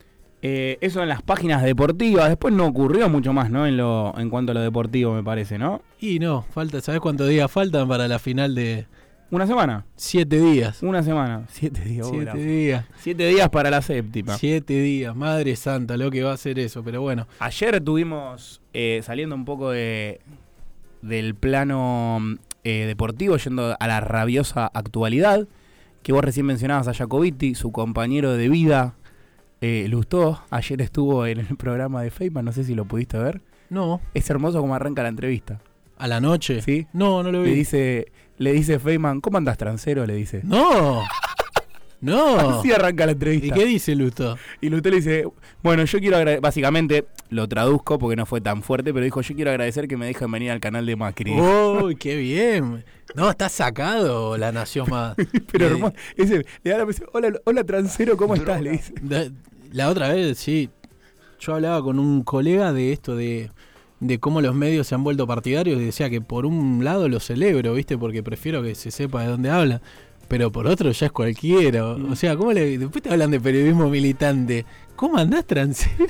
Eh, 0.45 0.77
eso 0.81 1.03
en 1.03 1.09
las 1.09 1.23
páginas 1.23 1.63
deportivas. 1.63 2.29
Después 2.29 2.53
no 2.53 2.67
ocurrió 2.67 3.09
mucho 3.09 3.33
más, 3.33 3.49
¿no? 3.51 3.65
En, 3.67 3.77
lo, 3.77 4.13
en 4.19 4.29
cuanto 4.29 4.51
a 4.51 4.55
lo 4.57 4.61
deportivo, 4.61 5.15
me 5.15 5.23
parece, 5.23 5.57
¿no? 5.57 5.83
Y 6.01 6.19
no, 6.19 6.43
falta, 6.51 6.81
¿sabes 6.81 7.01
cuántos 7.01 7.29
días 7.29 7.49
faltan 7.51 7.87
para 7.87 8.09
la 8.09 8.19
final 8.19 8.57
de 8.57 8.87
Una 9.31 9.47
semana. 9.47 9.87
siete 9.95 10.41
días? 10.41 10.83
Una 10.83 11.05
semana. 11.05 11.45
Siete 11.49 11.83
días. 11.83 12.09
Siete 12.11 12.39
días. 12.39 12.85
Siete 12.97 13.29
días 13.29 13.49
para 13.51 13.71
la 13.71 13.81
séptima. 13.83 14.37
Siete 14.37 14.83
días, 14.83 15.15
madre 15.15 15.55
santa, 15.55 15.97
lo 15.97 16.11
que 16.11 16.25
va 16.25 16.33
a 16.33 16.37
ser 16.37 16.59
eso, 16.59 16.83
pero 16.83 17.01
bueno. 17.01 17.29
Ayer 17.39 17.81
tuvimos, 17.81 18.61
eh, 18.75 19.01
saliendo 19.05 19.37
un 19.37 19.45
poco 19.45 19.71
de, 19.71 20.21
del 21.03 21.37
plano 21.37 22.19
eh, 22.65 22.85
deportivo, 22.87 23.37
yendo 23.37 23.77
a 23.79 23.87
la 23.87 24.01
rabiosa 24.01 24.67
actualidad, 24.67 25.47
que 26.03 26.13
vos 26.13 26.25
recién 26.25 26.47
mencionabas 26.47 26.89
a 26.89 26.95
Jacobiti, 26.95 27.55
su 27.55 27.71
compañero 27.71 28.33
de 28.33 28.49
vida, 28.49 28.97
eh, 29.63 29.87
Lustó, 29.89 30.43
ayer 30.51 30.83
estuvo 30.83 31.25
en 31.25 31.39
el 31.41 31.57
programa 31.57 32.03
de 32.03 32.11
Feynman, 32.11 32.45
no 32.45 32.53
sé 32.53 32.65
si 32.65 32.75
lo 32.75 32.85
pudiste 32.85 33.17
ver. 33.17 33.41
No, 33.71 34.03
Es 34.13 34.29
hermoso 34.29 34.61
como 34.61 34.75
arranca 34.75 35.03
la 35.03 35.09
entrevista. 35.09 35.61
a 35.97 36.07
la 36.09 36.21
noche. 36.21 36.61
¿Sí? 36.61 36.87
No, 36.93 37.23
no 37.23 37.33
lo 37.33 37.43
Le 37.43 37.51
vi. 37.51 37.55
dice, 37.57 38.13
le 38.37 38.53
dice 38.53 38.79
Feynman, 38.79 39.21
¿cómo 39.23 39.39
andás 39.39 39.57
transero? 39.57 40.05
Le 40.05 40.15
dice. 40.15 40.41
No. 40.45 41.03
No. 42.01 42.39
Así 42.59 42.73
arranca 42.73 43.07
la 43.07 43.13
¿Y 43.13 43.15
entrevista. 43.15 43.55
qué 43.55 43.65
dice 43.65 43.95
Lusto? 43.95 44.37
Y 44.61 44.69
Lutó 44.69 44.91
le 44.91 44.97
dice, 44.97 45.25
bueno, 45.63 45.85
yo 45.85 46.01
quiero 46.01 46.17
agradecer, 46.17 46.41
básicamente 46.43 47.05
lo 47.31 47.49
traduzco 47.49 47.99
porque 47.99 48.17
no 48.17 48.27
fue 48.27 48.41
tan 48.41 48.63
fuerte, 48.63 48.93
pero 48.93 49.05
dijo, 49.05 49.21
yo 49.23 49.35
quiero 49.37 49.53
agradecer 49.53 49.87
que 49.87 49.97
me 49.97 50.07
dejan 50.07 50.31
venir 50.33 50.51
al 50.51 50.59
canal 50.61 50.85
de 50.85 50.97
Macri. 50.97 51.33
¡Uy, 51.33 51.95
qué 51.97 52.17
bien! 52.17 52.85
No, 53.15 53.31
está 53.31 53.49
sacado 53.49 54.37
la 54.37 54.51
Nación 54.53 54.89
Más. 54.91 55.15
pero 55.53 55.67
Le- 55.69 55.73
hermoso. 55.75 55.95
Ese, 56.17 56.45
le 56.65 56.71
da 56.73 56.79
la 56.79 56.87
hola, 57.13 57.33
hola 57.45 57.65
transero, 57.65 58.17
¿cómo 58.17 58.35
estás? 58.35 58.61
Le 58.61 58.71
dice. 58.73 58.93
Da- 59.01 59.31
La 59.73 59.89
otra 59.89 60.09
vez, 60.09 60.39
sí. 60.39 60.71
Yo 61.41 61.55
hablaba 61.55 61.83
con 61.83 61.99
un 61.99 62.23
colega 62.23 62.73
de 62.73 62.93
esto 62.93 63.17
de, 63.17 63.51
de 64.01 64.19
cómo 64.21 64.41
los 64.41 64.55
medios 64.55 64.87
se 64.87 64.95
han 64.95 65.03
vuelto 65.03 65.27
partidarios 65.27 65.81
y 65.81 65.85
decía 65.85 66.09
que 66.11 66.21
por 66.21 66.47
un 66.47 66.85
lado 66.85 67.09
lo 67.09 67.21
celebro, 67.21 67.75
¿viste? 67.75 67.99
Porque 67.99 68.23
prefiero 68.23 68.63
que 68.63 68.75
se 68.75 68.91
sepa 68.91 69.23
de 69.23 69.29
dónde 69.29 69.51
habla. 69.51 69.83
Pero 70.29 70.53
por 70.53 70.67
otro 70.67 70.91
ya 70.93 71.07
es 71.07 71.13
cualquiera. 71.13 71.87
O 71.87 72.13
o 72.13 72.17
sea, 72.17 72.37
¿cómo 72.37 72.53
le, 72.53 72.79
después 72.79 73.03
te 73.03 73.11
hablan 73.11 73.31
de 73.31 73.41
periodismo 73.41 73.89
militante. 73.91 74.65
¿Cómo 74.95 75.17
andás 75.19 75.47
transero? 75.47 76.07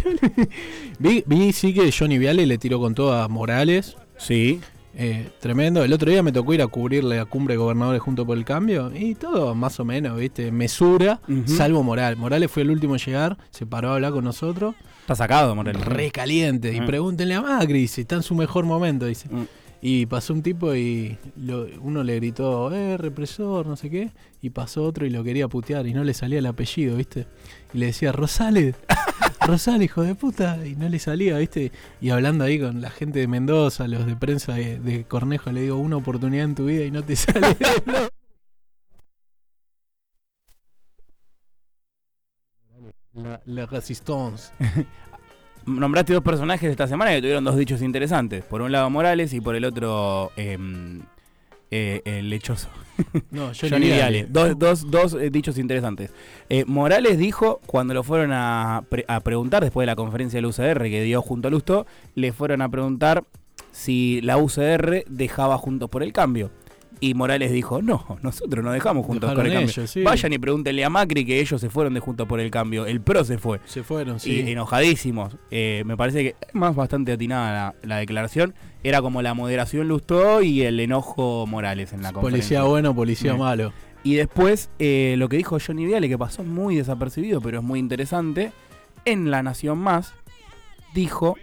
vi, 0.98 1.24
vi 1.26 1.52
sí 1.52 1.72
que 1.72 1.90
Johnny 1.90 2.18
Viale 2.18 2.46
le 2.46 2.58
tiró 2.58 2.78
con 2.78 2.94
todo 2.94 3.14
a 3.14 3.28
Morales. 3.28 3.96
Sí. 4.18 4.60
Eh, 4.94 5.30
tremendo. 5.40 5.82
El 5.82 5.92
otro 5.92 6.10
día 6.10 6.22
me 6.22 6.32
tocó 6.32 6.52
ir 6.52 6.60
a 6.62 6.66
cubrirle 6.66 7.16
la 7.16 7.24
cumbre 7.24 7.54
de 7.54 7.58
gobernadores 7.58 8.02
junto 8.02 8.26
por 8.26 8.36
el 8.36 8.44
cambio 8.44 8.92
y 8.94 9.14
todo 9.14 9.54
más 9.54 9.80
o 9.80 9.84
menos, 9.86 10.18
¿viste? 10.18 10.52
Mesura, 10.52 11.20
Ujú. 11.28 11.48
salvo 11.48 11.82
Morales. 11.82 12.18
Morales 12.18 12.50
fue 12.50 12.62
el 12.62 12.70
último 12.70 12.94
en 12.96 13.00
llegar, 13.00 13.38
se 13.50 13.64
paró 13.64 13.90
a 13.90 13.94
hablar 13.94 14.12
con 14.12 14.24
nosotros, 14.24 14.74
Está 15.00 15.14
sacado, 15.16 15.54
Moreno. 15.56 15.80
re 15.82 16.10
caliente. 16.10 16.74
Y 16.74 16.80
Mm. 16.82 16.86
pregúntenle 16.86 17.34
a 17.34 17.40
Macri 17.42 17.88
si 17.88 18.02
está 18.02 18.16
en 18.16 18.22
su 18.22 18.34
mejor 18.34 18.64
momento, 18.66 19.06
dice. 19.06 19.28
Mm. 19.30 19.44
Y 19.84 20.06
pasó 20.06 20.32
un 20.34 20.42
tipo 20.42 20.74
y 20.76 21.16
lo- 21.36 21.66
uno 21.80 22.04
le 22.04 22.14
gritó, 22.16 22.72
eh, 22.72 22.96
represor, 22.98 23.66
no 23.66 23.74
sé 23.76 23.90
qué. 23.90 24.10
Y 24.40 24.50
pasó 24.50 24.84
otro 24.84 25.06
y 25.06 25.10
lo 25.10 25.24
quería 25.24 25.48
putear 25.48 25.86
y 25.88 25.94
no 25.94 26.04
le 26.04 26.14
salía 26.14 26.38
el 26.38 26.46
apellido, 26.46 26.96
¿viste? 26.96 27.26
Y 27.74 27.78
le 27.78 27.86
decía, 27.86 28.12
Rosales, 28.12 28.76
Rosales, 29.46 29.84
hijo 29.86 30.02
de 30.02 30.14
puta. 30.14 30.58
Y 30.66 30.76
no 30.76 30.88
le 30.88 30.98
salía, 30.98 31.38
¿viste? 31.38 31.72
Y 32.00 32.10
hablando 32.10 32.44
ahí 32.44 32.60
con 32.60 32.80
la 32.80 32.90
gente 32.90 33.18
de 33.18 33.26
Mendoza, 33.28 33.88
los 33.88 34.06
de 34.06 34.16
prensa 34.16 34.54
de, 34.54 34.78
de 34.78 35.04
Cornejo, 35.04 35.50
le 35.52 35.62
digo, 35.62 35.76
una 35.76 35.96
oportunidad 35.96 36.44
en 36.44 36.54
tu 36.54 36.66
vida 36.66 36.84
y 36.84 36.90
no 36.90 37.02
te 37.02 37.16
sale. 37.16 37.56
No. 37.86 38.08
La, 43.14 43.42
la 43.44 43.66
resistance. 43.66 44.52
Nombraste 45.66 46.12
dos 46.12 46.22
personajes 46.24 46.70
esta 46.70 46.88
semana 46.88 47.12
que 47.12 47.20
tuvieron 47.20 47.44
dos 47.44 47.56
dichos 47.56 47.82
interesantes. 47.82 48.44
Por 48.44 48.62
un 48.62 48.72
lado 48.72 48.90
Morales 48.90 49.32
y 49.32 49.40
por 49.40 49.54
el 49.54 49.64
otro 49.64 50.32
em, 50.36 51.02
eh, 51.72 52.02
el 52.04 52.30
lechoso. 52.30 52.68
No, 53.30 53.50
Johnny 53.58 53.86
Viale. 53.86 54.26
Dos, 54.28 54.56
dos, 54.58 54.88
dos 54.90 55.14
eh, 55.14 55.30
dichos 55.30 55.58
interesantes. 55.58 56.10
Eh, 56.50 56.64
Morales 56.66 57.18
dijo, 57.18 57.58
cuando 57.66 57.94
lo 57.94 58.02
fueron 58.04 58.30
a, 58.32 58.84
pre- 58.88 59.06
a 59.08 59.18
preguntar, 59.20 59.62
después 59.64 59.82
de 59.82 59.86
la 59.86 59.96
conferencia 59.96 60.36
del 60.36 60.46
UCR 60.46 60.82
que 60.84 61.02
dio 61.02 61.20
junto 61.22 61.48
a 61.48 61.50
Lusto, 61.50 61.86
le 62.14 62.32
fueron 62.32 62.60
a 62.62 62.68
preguntar 62.68 63.24
si 63.72 64.20
la 64.22 64.36
UCR 64.36 65.04
dejaba 65.08 65.56
Juntos 65.58 65.88
por 65.88 66.02
el 66.02 66.12
Cambio. 66.12 66.50
Y 67.00 67.14
Morales 67.14 67.50
dijo, 67.50 67.82
no, 67.82 68.18
nosotros 68.22 68.62
no 68.64 68.70
dejamos 68.70 69.04
Juntos 69.06 69.34
por 69.34 69.46
el 69.46 69.52
Cambio. 69.54 69.86
sí. 69.88 70.02
Vayan 70.04 70.32
y 70.34 70.38
pregúntenle 70.38 70.84
a 70.84 70.90
Macri 70.90 71.24
que 71.24 71.40
ellos 71.40 71.60
se 71.60 71.70
fueron 71.70 71.94
de 71.94 72.00
Juntos 72.00 72.28
por 72.28 72.38
el 72.38 72.50
Cambio. 72.52 72.86
El 72.86 73.00
PRO 73.00 73.24
se 73.24 73.38
fue. 73.38 73.58
Se 73.64 73.82
fueron, 73.82 74.20
sí. 74.20 74.42
Y 74.46 74.50
enojadísimos. 74.52 75.36
Eh, 75.50 75.82
me 75.86 75.96
parece 75.96 76.22
que 76.22 76.36
es 76.46 76.54
más 76.54 76.76
bastante 76.76 77.10
atinada 77.10 77.74
la, 77.82 77.88
la 77.88 77.96
declaración. 77.96 78.54
Era 78.84 79.00
como 79.00 79.22
la 79.22 79.34
moderación 79.34 79.88
Lustó 79.88 80.42
y 80.42 80.62
el 80.62 80.80
enojo 80.80 81.46
Morales 81.46 81.92
en 81.92 82.02
la 82.02 82.12
conferencia. 82.12 82.60
Policía 82.60 82.62
bueno, 82.64 82.94
policía 82.94 83.34
malo. 83.34 83.72
Y 84.04 84.14
después 84.14 84.70
eh, 84.78 85.14
lo 85.18 85.28
que 85.28 85.36
dijo 85.36 85.58
Johnny 85.64 85.86
Viale, 85.86 86.08
que 86.08 86.18
pasó 86.18 86.42
muy 86.42 86.76
desapercibido, 86.76 87.40
pero 87.40 87.58
es 87.58 87.64
muy 87.64 87.78
interesante, 87.78 88.52
en 89.04 89.30
La 89.30 89.42
Nación 89.42 89.78
Más, 89.78 90.14
dijo 90.94 91.36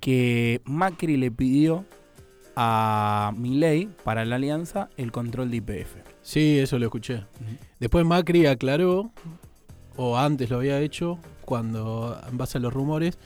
que 0.00 0.60
Macri 0.64 1.16
le 1.16 1.30
pidió 1.30 1.84
a 2.56 3.32
Milei 3.36 3.88
para 4.02 4.24
la 4.24 4.36
alianza 4.36 4.90
el 4.96 5.12
control 5.12 5.50
de 5.50 5.58
IPF. 5.58 5.96
Sí, 6.22 6.58
eso 6.58 6.78
lo 6.78 6.86
escuché. 6.86 7.24
Después 7.78 8.04
Macri 8.04 8.46
aclaró, 8.46 9.12
o 9.96 10.18
antes 10.18 10.50
lo 10.50 10.56
había 10.56 10.80
hecho, 10.80 11.20
cuando, 11.44 12.20
en 12.28 12.36
base 12.36 12.58
a 12.58 12.60
los 12.60 12.72
rumores, 12.72 13.18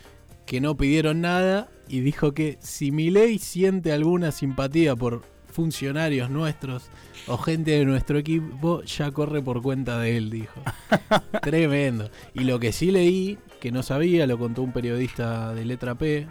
que 0.46 0.60
no 0.60 0.76
pidieron 0.76 1.20
nada 1.20 1.68
y 1.88 2.00
dijo 2.00 2.32
que 2.32 2.56
si 2.60 2.90
Milei 2.92 3.38
siente 3.38 3.92
alguna 3.92 4.32
simpatía 4.32 4.96
por 4.96 5.22
funcionarios 5.50 6.28
nuestros 6.30 6.90
o 7.26 7.38
gente 7.38 7.72
de 7.72 7.84
nuestro 7.84 8.18
equipo, 8.18 8.82
ya 8.82 9.10
corre 9.10 9.42
por 9.42 9.62
cuenta 9.62 9.98
de 9.98 10.16
él, 10.16 10.30
dijo. 10.30 10.60
Tremendo. 11.42 12.10
Y 12.34 12.44
lo 12.44 12.60
que 12.60 12.72
sí 12.72 12.90
leí, 12.90 13.38
que 13.60 13.72
no 13.72 13.82
sabía, 13.82 14.26
lo 14.26 14.38
contó 14.38 14.62
un 14.62 14.72
periodista 14.72 15.54
de 15.54 15.64
Letra 15.64 15.94
P, 15.94 16.26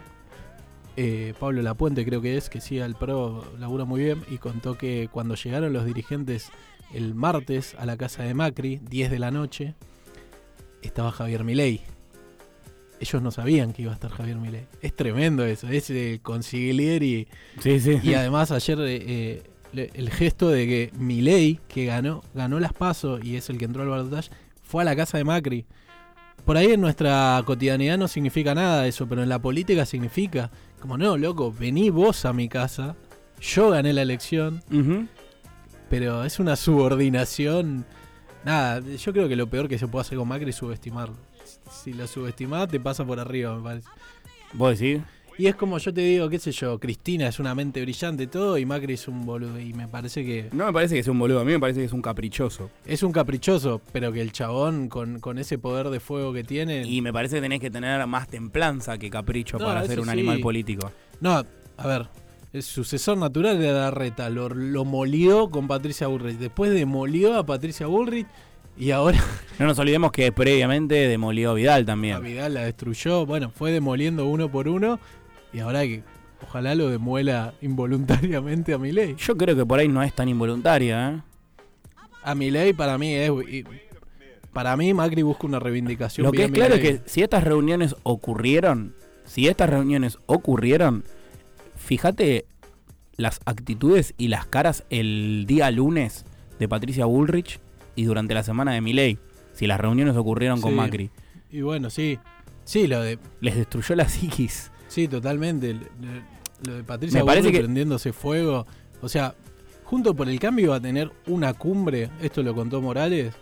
eh, 0.96 1.34
Pablo 1.38 1.60
Lapuente 1.60 2.06
creo 2.06 2.22
que 2.22 2.36
es, 2.36 2.48
que 2.48 2.60
sí, 2.60 2.80
al 2.80 2.94
PRO 2.94 3.44
labura 3.58 3.84
muy 3.84 4.02
bien, 4.02 4.22
y 4.30 4.38
contó 4.38 4.78
que 4.78 5.08
cuando 5.12 5.34
llegaron 5.34 5.72
los 5.72 5.84
dirigentes 5.84 6.50
el 6.94 7.14
martes 7.14 7.74
a 7.78 7.84
la 7.84 7.96
casa 7.96 8.22
de 8.22 8.32
Macri, 8.32 8.80
10 8.88 9.10
de 9.10 9.18
la 9.18 9.30
noche, 9.30 9.74
estaba 10.82 11.12
Javier 11.12 11.44
Milei. 11.44 11.95
Ellos 12.98 13.22
no 13.22 13.30
sabían 13.30 13.72
que 13.72 13.82
iba 13.82 13.92
a 13.92 13.94
estar 13.94 14.10
Javier 14.10 14.36
Milei. 14.36 14.66
Es 14.80 14.94
tremendo 14.94 15.44
eso, 15.44 15.68
es 15.68 15.90
el 15.90 16.20
consiglieri. 16.20 17.28
Sí, 17.60 17.80
sí. 17.80 18.00
Y 18.02 18.14
además 18.14 18.50
ayer 18.52 18.78
eh, 18.80 19.42
eh, 19.74 19.90
el 19.94 20.10
gesto 20.10 20.48
de 20.48 20.66
que 20.66 20.90
Milei, 20.98 21.60
que 21.68 21.84
ganó, 21.84 22.22
ganó 22.34 22.58
las 22.58 22.72
pasos 22.72 23.22
y 23.22 23.36
es 23.36 23.50
el 23.50 23.58
que 23.58 23.66
entró 23.66 23.82
al 23.82 23.88
balotaje, 23.88 24.30
fue 24.62 24.82
a 24.82 24.84
la 24.84 24.96
casa 24.96 25.18
de 25.18 25.24
Macri. 25.24 25.66
Por 26.44 26.56
ahí 26.56 26.72
en 26.72 26.80
nuestra 26.80 27.42
cotidianidad 27.44 27.98
no 27.98 28.08
significa 28.08 28.54
nada 28.54 28.86
eso, 28.86 29.06
pero 29.08 29.22
en 29.22 29.28
la 29.28 29.40
política 29.40 29.84
significa. 29.84 30.50
Como 30.80 30.96
no, 30.96 31.16
loco, 31.16 31.52
vení 31.52 31.90
vos 31.90 32.24
a 32.24 32.32
mi 32.32 32.48
casa, 32.48 32.94
yo 33.40 33.70
gané 33.70 33.92
la 33.92 34.02
elección, 34.02 34.62
pero 35.90 36.24
es 36.24 36.38
una 36.38 36.54
subordinación. 36.54 37.84
Nada, 38.44 38.80
yo 38.80 39.12
creo 39.12 39.28
que 39.28 39.34
lo 39.34 39.48
peor 39.48 39.68
que 39.68 39.78
se 39.78 39.88
puede 39.88 40.02
hacer 40.02 40.18
con 40.18 40.28
Macri 40.28 40.50
es 40.50 40.56
subestimarlo. 40.56 41.16
Si 41.70 41.92
lo 41.92 42.06
subestimás, 42.06 42.68
te 42.68 42.80
pasa 42.80 43.04
por 43.04 43.18
arriba, 43.20 43.56
me 43.56 43.62
parece. 43.62 43.88
¿Vos 44.52 44.78
decís? 44.78 45.02
Y 45.38 45.48
es 45.48 45.54
como 45.54 45.76
yo 45.76 45.92
te 45.92 46.00
digo, 46.00 46.30
qué 46.30 46.38
sé 46.38 46.50
yo, 46.50 46.78
Cristina 46.80 47.28
es 47.28 47.38
una 47.38 47.54
mente 47.54 47.82
brillante 47.82 48.22
y 48.22 48.26
todo, 48.26 48.56
y 48.56 48.64
Macri 48.64 48.94
es 48.94 49.06
un 49.06 49.26
boludo. 49.26 49.60
Y 49.60 49.74
me 49.74 49.86
parece 49.86 50.24
que 50.24 50.48
No 50.52 50.64
me 50.64 50.72
parece 50.72 50.94
que 50.94 51.02
sea 51.02 51.12
un 51.12 51.18
boludo, 51.18 51.40
a 51.40 51.44
mí 51.44 51.52
me 51.52 51.60
parece 51.60 51.80
que 51.80 51.86
es 51.86 51.92
un 51.92 52.00
caprichoso. 52.00 52.70
es 52.86 53.02
un 53.02 53.12
caprichoso, 53.12 53.82
pero 53.92 54.12
que 54.12 54.22
el 54.22 54.32
chabón 54.32 54.88
con, 54.88 55.20
con 55.20 55.38
ese 55.38 55.58
poder 55.58 55.90
de 55.90 56.00
fuego 56.00 56.32
que 56.32 56.42
tiene. 56.42 56.86
Y 56.86 57.02
me 57.02 57.12
parece 57.12 57.36
que 57.36 57.42
tenés 57.42 57.60
que 57.60 57.70
tener 57.70 58.06
más 58.06 58.28
templanza 58.28 58.96
que 58.96 59.10
capricho 59.10 59.58
No, 59.58 59.66
para 59.66 59.84
ser 59.84 59.98
un 60.00 60.06
sí. 60.06 60.10
animal 60.12 60.40
político. 60.40 60.90
No, 61.20 61.44
a 61.76 61.86
ver, 61.86 62.08
el 62.54 62.62
sucesor 62.62 63.18
natural 63.18 63.58
de 63.58 63.72
Darreta 63.72 64.30
lo, 64.30 64.48
lo 64.48 64.86
molió 64.86 65.50
con 65.50 65.68
Patricia 65.68 66.06
Bullrich. 66.06 66.38
Después 66.38 66.72
demolió 66.72 67.34
a 67.38 67.44
Patricia 67.44 67.86
Bullrich 67.86 68.26
y 68.78 68.90
ahora 68.90 69.18
No 69.58 69.66
nos 69.66 69.78
olvidemos 69.78 70.12
que 70.12 70.32
previamente 70.32 70.94
demolió 71.08 71.50
a 71.50 71.54
Vidal 71.54 71.82
a 71.84 71.86
también. 71.86 72.22
Vidal 72.22 72.54
la 72.54 72.64
destruyó. 72.64 73.24
Bueno, 73.26 73.50
fue 73.50 73.72
demoliendo 73.72 74.26
uno 74.26 74.50
por 74.50 74.68
uno 74.68 75.00
y 75.52 75.60
ahora 75.60 75.82
que 75.82 76.02
ojalá 76.42 76.74
lo 76.74 76.90
demuela 76.90 77.54
involuntariamente 77.62 78.74
a 78.74 78.78
Milei. 78.78 79.16
Yo 79.16 79.36
creo 79.36 79.56
que 79.56 79.64
por 79.64 79.78
ahí 79.78 79.88
no 79.88 80.02
es 80.02 80.14
tan 80.14 80.28
involuntaria, 80.28 81.10
¿eh? 81.10 81.20
A 82.22 82.34
Milei 82.34 82.72
para 82.72 82.98
mí 82.98 83.14
es... 83.14 83.30
Para 84.52 84.74
mí 84.76 84.94
Macri 84.94 85.20
busca 85.20 85.46
una 85.46 85.58
reivindicación. 85.58 86.24
Lo 86.24 86.32
que 86.32 86.44
es 86.44 86.50
claro 86.50 86.76
es 86.76 86.80
que 86.80 87.00
si 87.04 87.22
estas 87.22 87.44
reuniones 87.44 87.94
ocurrieron, 88.04 88.94
si 89.26 89.48
estas 89.48 89.68
reuniones 89.68 90.18
ocurrieron, 90.24 91.04
fíjate 91.76 92.46
las 93.16 93.40
actitudes 93.44 94.14
y 94.16 94.28
las 94.28 94.46
caras 94.46 94.84
el 94.88 95.44
día 95.46 95.70
lunes 95.70 96.24
de 96.58 96.68
Patricia 96.68 97.04
Bullrich 97.04 97.60
y 97.96 98.04
durante 98.04 98.34
la 98.34 98.42
semana 98.44 98.72
de 98.72 98.80
Milei. 98.80 99.18
Si 99.52 99.66
las 99.66 99.80
reuniones 99.80 100.16
ocurrieron 100.16 100.60
con. 100.60 100.74
Macri. 100.74 101.10
Y 101.50 101.62
bueno, 101.62 101.90
sí. 101.90 102.18
Sí, 102.64 102.86
lo 102.86 103.00
de. 103.00 103.18
Les 103.40 103.56
destruyó 103.56 103.94
la 103.96 104.08
psiquis. 104.08 104.70
Sí, 104.88 105.08
totalmente. 105.08 105.74
Lo, 105.74 105.80
lo 106.64 106.74
de 106.76 106.84
Patricia 106.84 107.20
Me 107.20 107.26
parece 107.26 107.42
Bullrich 107.48 107.56
que- 107.60 107.64
prendiéndose 107.64 108.12
fuego. 108.12 108.66
O 109.02 109.08
sea, 109.08 109.34
junto 109.84 110.14
por 110.14 110.28
el 110.28 110.38
cambio 110.38 110.70
va 110.70 110.76
a 110.76 110.80
tener 110.80 111.10
una 111.26 111.54
cumbre, 111.54 112.10
esto 112.20 112.42
lo 112.42 112.54
contó 112.54 112.80
Morales, 112.80 113.34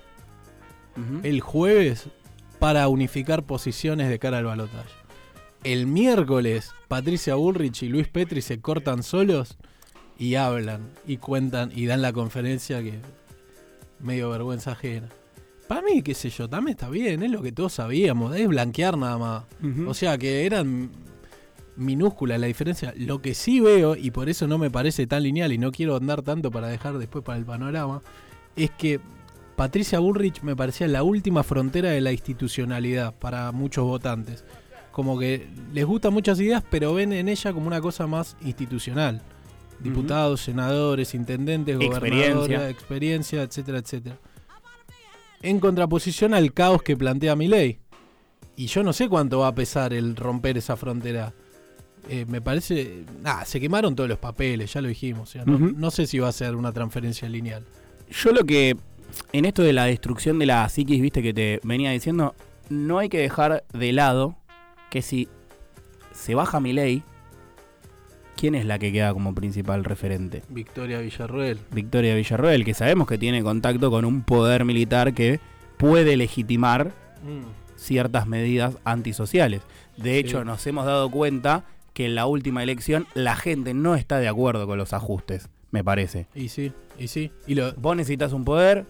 el 1.23 1.41
jueves 1.41 2.07
para 2.59 2.87
unificar 2.89 3.43
posiciones 3.45 4.09
de 4.09 4.19
cara 4.19 4.39
al 4.39 4.45
balotaje. 4.45 4.89
El 5.65 5.87
miércoles, 5.87 6.73
Patricia 6.89 7.35
Bullrich 7.37 7.83
y 7.83 7.89
Luis 7.89 8.09
Petri 8.09 8.43
se 8.43 8.61
cortan 8.61 9.03
solos 9.03 9.57
y 10.19 10.35
hablan 10.37 10.91
y 11.07 11.17
cuentan 11.17 11.73
y 11.75 11.87
dan 11.87 12.03
la 12.03 12.13
conferencia 12.13 12.83
que 12.83 12.99
medio 14.05 14.31
vergüenza 14.31 14.73
ajena. 14.73 15.09
Para 15.67 15.83
mí, 15.83 16.03
qué 16.03 16.15
sé 16.15 16.29
yo, 16.31 16.49
también 16.49 16.77
está 16.77 16.91
bien, 16.91 17.23
es 17.23 17.31
lo 17.31 17.41
que 17.43 17.51
todos 17.51 17.73
sabíamos, 17.73 18.37
es 18.37 18.47
blanquear 18.47 18.99
nada 18.99 19.19
más. 19.19 19.45
O 19.87 19.95
sea 19.95 20.19
que 20.19 20.45
eran 20.45 20.91
minúscula 21.77 22.39
la 22.39 22.47
diferencia. 22.47 22.93
Lo 22.97 23.21
que 23.21 23.35
sí 23.35 23.61
veo, 23.61 23.97
y 23.97 24.11
por 24.11 24.29
eso 24.29 24.47
no 24.47 24.59
me 24.59 24.71
parece 24.71 25.07
tan 25.07 25.23
lineal 25.23 25.53
y 25.53 25.59
no 25.59 25.73
quiero 25.73 25.97
andar 25.97 26.23
tanto 26.23 26.51
para 26.51 26.69
dejar 26.69 26.99
después 26.99 27.25
para 27.25 27.39
el 27.39 27.45
panorama, 27.45 28.03
es 28.57 28.71
que 28.71 29.01
Patricia 29.57 29.99
Bullrich 30.01 30.43
me 30.43 30.55
parecía 30.55 30.87
la 30.89 31.03
última 31.03 31.43
frontera 31.43 31.91
de 31.91 32.01
la 32.01 32.13
institucionalidad 32.13 33.15
para 33.15 33.51
muchos 33.53 33.85
votantes. 33.85 34.45
Como 34.93 35.19
que 35.19 35.49
les 35.73 35.85
gustan 35.87 36.13
muchas 36.13 36.39
ideas, 36.41 36.63
pero 36.71 36.95
ven 36.95 37.13
en 37.13 37.29
ella 37.29 37.53
como 37.53 37.67
una 37.67 37.81
cosa 37.81 38.07
más 38.07 38.37
institucional. 38.43 39.23
Diputados, 39.85 40.41
senadores, 40.41 41.15
intendentes, 41.15 41.79
gobernadores, 41.79 42.71
experiencia, 42.71 43.43
etcétera, 43.43 43.79
etcétera. 43.79 44.19
En 45.43 45.61
contraposición 45.61 46.35
al 46.35 46.53
caos 46.53 46.83
que 46.83 46.97
plantea 46.97 47.37
mi 47.37 47.49
ley. 47.49 47.79
Y 48.57 48.67
yo 48.67 48.83
no 48.83 48.93
sé 48.93 49.09
cuánto 49.09 49.41
va 49.41 49.49
a 49.49 49.55
pesar 49.55 49.93
el 49.93 50.17
romper 50.17 50.59
esa 50.59 50.77
frontera. 50.77 51.35
Eh, 52.09 52.25
me 52.27 52.41
parece. 52.41 53.05
Ah, 53.25 53.45
se 53.45 53.61
quemaron 53.61 53.95
todos 53.95 54.09
los 54.09 54.19
papeles, 54.19 54.73
ya 54.73 54.81
lo 54.81 54.89
dijimos. 54.89 55.29
o 55.29 55.33
sea, 55.33 55.45
no, 55.45 55.59
no 55.59 55.91
sé 55.91 56.07
si 56.07 56.19
va 56.19 56.29
a 56.29 56.33
ser 56.33 56.57
una 56.57 56.73
transferencia 56.73 57.29
lineal. 57.29 57.65
Yo 58.11 58.33
lo 58.33 58.45
que. 58.45 58.77
En 59.33 59.45
esto 59.45 59.63
de 59.63 59.73
la 59.73 59.85
destrucción 59.85 60.39
de 60.39 60.47
la 60.47 60.69
psiquis, 60.69 61.01
viste 61.01 61.23
que 61.23 61.33
te 61.33 61.61
venía 61.63 61.91
diciendo, 61.93 62.35
no 62.69 62.99
hay 62.99 63.09
que 63.09 63.19
dejar 63.19 63.65
de 63.73 63.93
lado 63.93 64.37
que 64.91 65.03
si 65.03 65.29
se 66.13 66.35
baja 66.35 66.59
mi 66.59 66.73
ley, 66.73 67.03
¿quién 68.45 68.57
es 68.57 68.67
la 68.67 68.79
que 68.79 68.93
queda 68.93 69.15
como 69.15 69.35
principal 69.35 69.85
referente? 69.85 70.43
Victoria 70.51 70.99
Villarroel. 71.01 71.61
Victoria 71.73 72.15
Villarroel, 72.15 72.63
que 72.63 72.75
sabemos 72.75 73.09
que 73.09 73.17
tiene 73.17 73.43
contacto 73.43 73.91
con 73.91 74.05
un 74.05 74.21
poder 74.23 74.67
militar 74.67 75.15
que 75.15 75.41
puede 75.79 76.15
legitimar 76.19 76.93
ciertas 77.75 78.27
medidas 78.27 78.77
antisociales. 78.85 79.63
De 79.97 80.19
hecho, 80.19 80.41
Sí. 80.41 80.45
nos 80.45 80.67
hemos 80.67 80.85
dado 80.85 81.11
cuenta 81.11 81.65
que 81.95 82.05
en 82.05 82.15
la 82.15 82.27
última 82.27 82.63
elección 82.63 83.07
la 83.15 83.35
gente 83.35 83.73
no 83.73 83.95
está 83.95 84.19
de 84.19 84.29
acuerdo 84.29 84.67
con 84.67 84.77
los 84.77 84.93
ajustes, 84.93 85.49
me 85.71 85.83
parece. 85.83 86.27
Y 86.35 86.51
sí, 86.51 86.71
y 86.99 87.09
sí. 87.09 87.33
Y 87.47 87.55
lo, 87.55 87.73
Vos 87.77 87.97
necesitas 87.97 88.35
un 88.35 88.45
poder 88.45 88.85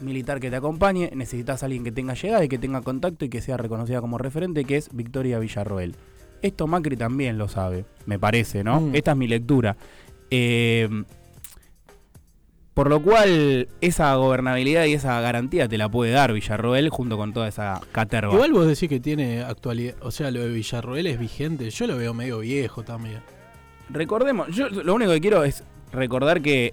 militar 0.00 0.38
que 0.38 0.50
te 0.50 0.56
acompañe, 0.56 1.10
necesitas 1.14 1.62
a 1.62 1.64
alguien 1.66 1.82
que 1.82 1.92
tenga 1.92 2.12
llegada 2.12 2.44
y 2.44 2.48
que 2.50 2.58
tenga 2.58 2.82
contacto 2.82 3.24
y 3.24 3.30
que 3.30 3.40
sea 3.40 3.56
reconocida 3.56 4.02
como 4.02 4.18
referente, 4.18 4.66
que 4.66 4.76
es 4.76 4.90
Victoria 4.92 5.38
Villarroel. 5.38 5.94
Esto 6.42 6.66
Macri 6.66 6.96
también 6.96 7.38
lo 7.38 7.48
sabe, 7.48 7.84
me 8.06 8.18
parece, 8.18 8.64
¿no? 8.64 8.80
Mm. 8.80 8.94
Esta 8.94 9.12
es 9.12 9.16
mi 9.16 9.28
lectura. 9.28 9.76
Eh, 10.30 10.88
por 12.74 12.88
lo 12.88 13.02
cual, 13.02 13.68
esa 13.82 14.14
gobernabilidad 14.14 14.86
y 14.86 14.94
esa 14.94 15.20
garantía 15.20 15.68
te 15.68 15.76
la 15.76 15.90
puede 15.90 16.10
dar 16.10 16.32
Villarroel 16.32 16.88
junto 16.88 17.18
con 17.18 17.34
toda 17.34 17.48
esa 17.48 17.80
caterva. 17.92 18.32
igual 18.32 18.52
vos 18.52 18.66
decís 18.66 18.88
que 18.88 18.98
tiene 18.98 19.42
actualidad. 19.42 19.94
O 20.00 20.10
sea, 20.10 20.30
lo 20.30 20.40
de 20.40 20.48
Villarroel 20.48 21.06
es 21.06 21.18
vigente. 21.18 21.68
Yo 21.68 21.86
lo 21.86 21.98
veo 21.98 22.14
medio 22.14 22.38
viejo 22.38 22.82
también. 22.82 23.20
Recordemos, 23.90 24.48
yo 24.48 24.70
lo 24.70 24.94
único 24.94 25.12
que 25.12 25.20
quiero 25.20 25.44
es 25.44 25.64
recordar 25.92 26.40
que 26.40 26.72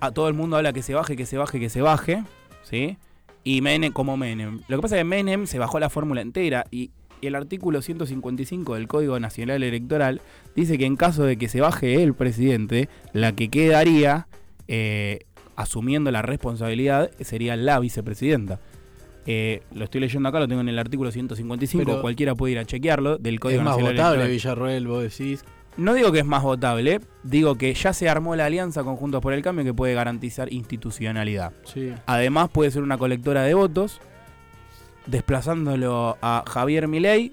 a 0.00 0.10
todo 0.10 0.28
el 0.28 0.34
mundo 0.34 0.56
habla 0.56 0.74
que 0.74 0.82
se 0.82 0.92
baje, 0.92 1.16
que 1.16 1.24
se 1.24 1.38
baje, 1.38 1.58
que 1.58 1.70
se 1.70 1.80
baje, 1.80 2.24
¿sí? 2.62 2.98
Y 3.42 3.62
Menem 3.62 3.90
como 3.90 4.18
Menem. 4.18 4.60
Lo 4.68 4.76
que 4.76 4.82
pasa 4.82 4.96
es 4.96 5.00
que 5.00 5.04
Menem 5.04 5.46
se 5.46 5.58
bajó 5.58 5.80
la 5.80 5.88
fórmula 5.88 6.20
entera 6.20 6.66
y 6.70 6.90
el 7.22 7.34
artículo 7.34 7.82
155 7.82 8.74
del 8.74 8.88
Código 8.88 9.18
Nacional 9.20 9.62
Electoral 9.62 10.20
dice 10.54 10.78
que 10.78 10.84
en 10.86 10.96
caso 10.96 11.24
de 11.24 11.36
que 11.36 11.48
se 11.48 11.60
baje 11.60 12.02
el 12.02 12.14
presidente, 12.14 12.88
la 13.12 13.32
que 13.32 13.48
quedaría 13.48 14.28
eh, 14.68 15.20
asumiendo 15.56 16.10
la 16.10 16.22
responsabilidad 16.22 17.10
sería 17.20 17.56
la 17.56 17.78
vicepresidenta. 17.80 18.60
Eh, 19.26 19.62
lo 19.74 19.84
estoy 19.84 20.00
leyendo 20.00 20.28
acá, 20.28 20.38
lo 20.40 20.48
tengo 20.48 20.60
en 20.62 20.68
el 20.70 20.78
artículo 20.78 21.10
155, 21.10 21.84
Pero- 21.84 22.00
cualquiera 22.00 22.34
puede 22.34 22.52
ir 22.52 22.58
a 22.58 22.64
chequearlo, 22.64 23.18
del 23.18 23.40
Código 23.40 23.60
es 23.60 23.64
más 23.64 23.72
Nacional 23.76 23.92
votable 23.94 24.24
Electoral. 24.24 24.30
Villarroel, 24.30 24.86
vos 24.86 25.02
decís. 25.02 25.44
No 25.76 25.94
digo 25.94 26.10
que 26.10 26.18
es 26.20 26.24
más 26.24 26.42
votable, 26.42 27.00
digo 27.22 27.54
que 27.56 27.72
ya 27.74 27.92
se 27.92 28.08
armó 28.08 28.34
la 28.36 28.46
alianza 28.46 28.82
con 28.84 28.96
Juntos 28.96 29.20
por 29.20 29.32
el 29.32 29.42
Cambio 29.42 29.64
que 29.64 29.74
puede 29.74 29.94
garantizar 29.94 30.52
institucionalidad. 30.52 31.52
Sí. 31.64 31.92
Además 32.06 32.48
puede 32.50 32.70
ser 32.70 32.82
una 32.82 32.98
colectora 32.98 33.42
de 33.42 33.54
votos, 33.54 34.00
desplazándolo 35.08 36.16
a 36.22 36.44
Javier 36.46 36.88
Milei, 36.88 37.32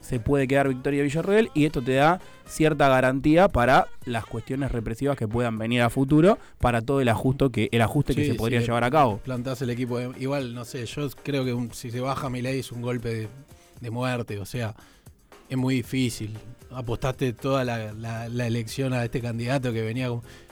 se 0.00 0.20
puede 0.20 0.46
quedar 0.46 0.68
Victoria 0.68 1.02
Villarreal 1.02 1.50
y 1.54 1.64
esto 1.64 1.82
te 1.82 1.94
da 1.94 2.20
cierta 2.46 2.88
garantía 2.88 3.48
para 3.48 3.88
las 4.04 4.24
cuestiones 4.24 4.70
represivas 4.70 5.16
que 5.16 5.26
puedan 5.26 5.58
venir 5.58 5.82
a 5.82 5.90
futuro, 5.90 6.38
para 6.60 6.80
todo 6.80 7.00
el 7.00 7.08
ajuste 7.08 7.50
que, 7.50 7.68
el 7.72 7.82
ajuste 7.82 8.14
que 8.14 8.24
se 8.24 8.34
podría 8.34 8.60
sí. 8.60 8.66
llevar 8.66 8.84
a 8.84 8.90
cabo. 8.90 9.18
Plantás 9.18 9.62
el 9.62 9.70
equipo. 9.70 9.98
de- 9.98 10.12
igual, 10.20 10.54
no 10.54 10.64
sé, 10.64 10.86
yo 10.86 11.08
creo 11.24 11.44
que 11.44 11.52
un- 11.52 11.72
si 11.72 11.90
se 11.90 12.00
baja 12.00 12.30
mi 12.30 12.40
ley 12.42 12.60
es 12.60 12.70
un 12.70 12.82
golpe 12.82 13.08
de, 13.12 13.28
de 13.80 13.90
muerte. 13.90 14.38
O 14.38 14.44
sea, 14.46 14.76
es 15.48 15.56
muy 15.56 15.74
difícil. 15.76 16.36
Apostaste 16.70 17.32
toda 17.32 17.64
la, 17.64 17.92
la- 17.92 18.28
la 18.28 18.46
elección 18.46 18.92
a 18.92 19.04
este 19.04 19.20
candidato 19.20 19.72
que 19.72 19.82
venía 19.82 20.08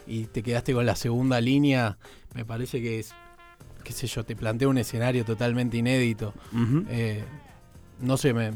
y 0.07 0.25
te 0.25 0.43
quedaste 0.43 0.73
con 0.75 0.85
la 0.87 0.97
segunda 0.97 1.41
línea. 1.41 1.97
Me 2.35 2.45
parece 2.45 2.83
que 2.83 2.99
es, 2.99 3.15
qué 3.85 3.93
sé 3.93 4.07
yo, 4.07 4.25
te 4.25 4.35
plantea 4.35 4.67
un 4.69 4.79
escenario 4.79 5.25
totalmente 5.25 5.77
inédito. 5.77 6.33
Eh, 6.89 7.23
no 8.01 8.17
sé, 8.17 8.33
me 8.35 8.51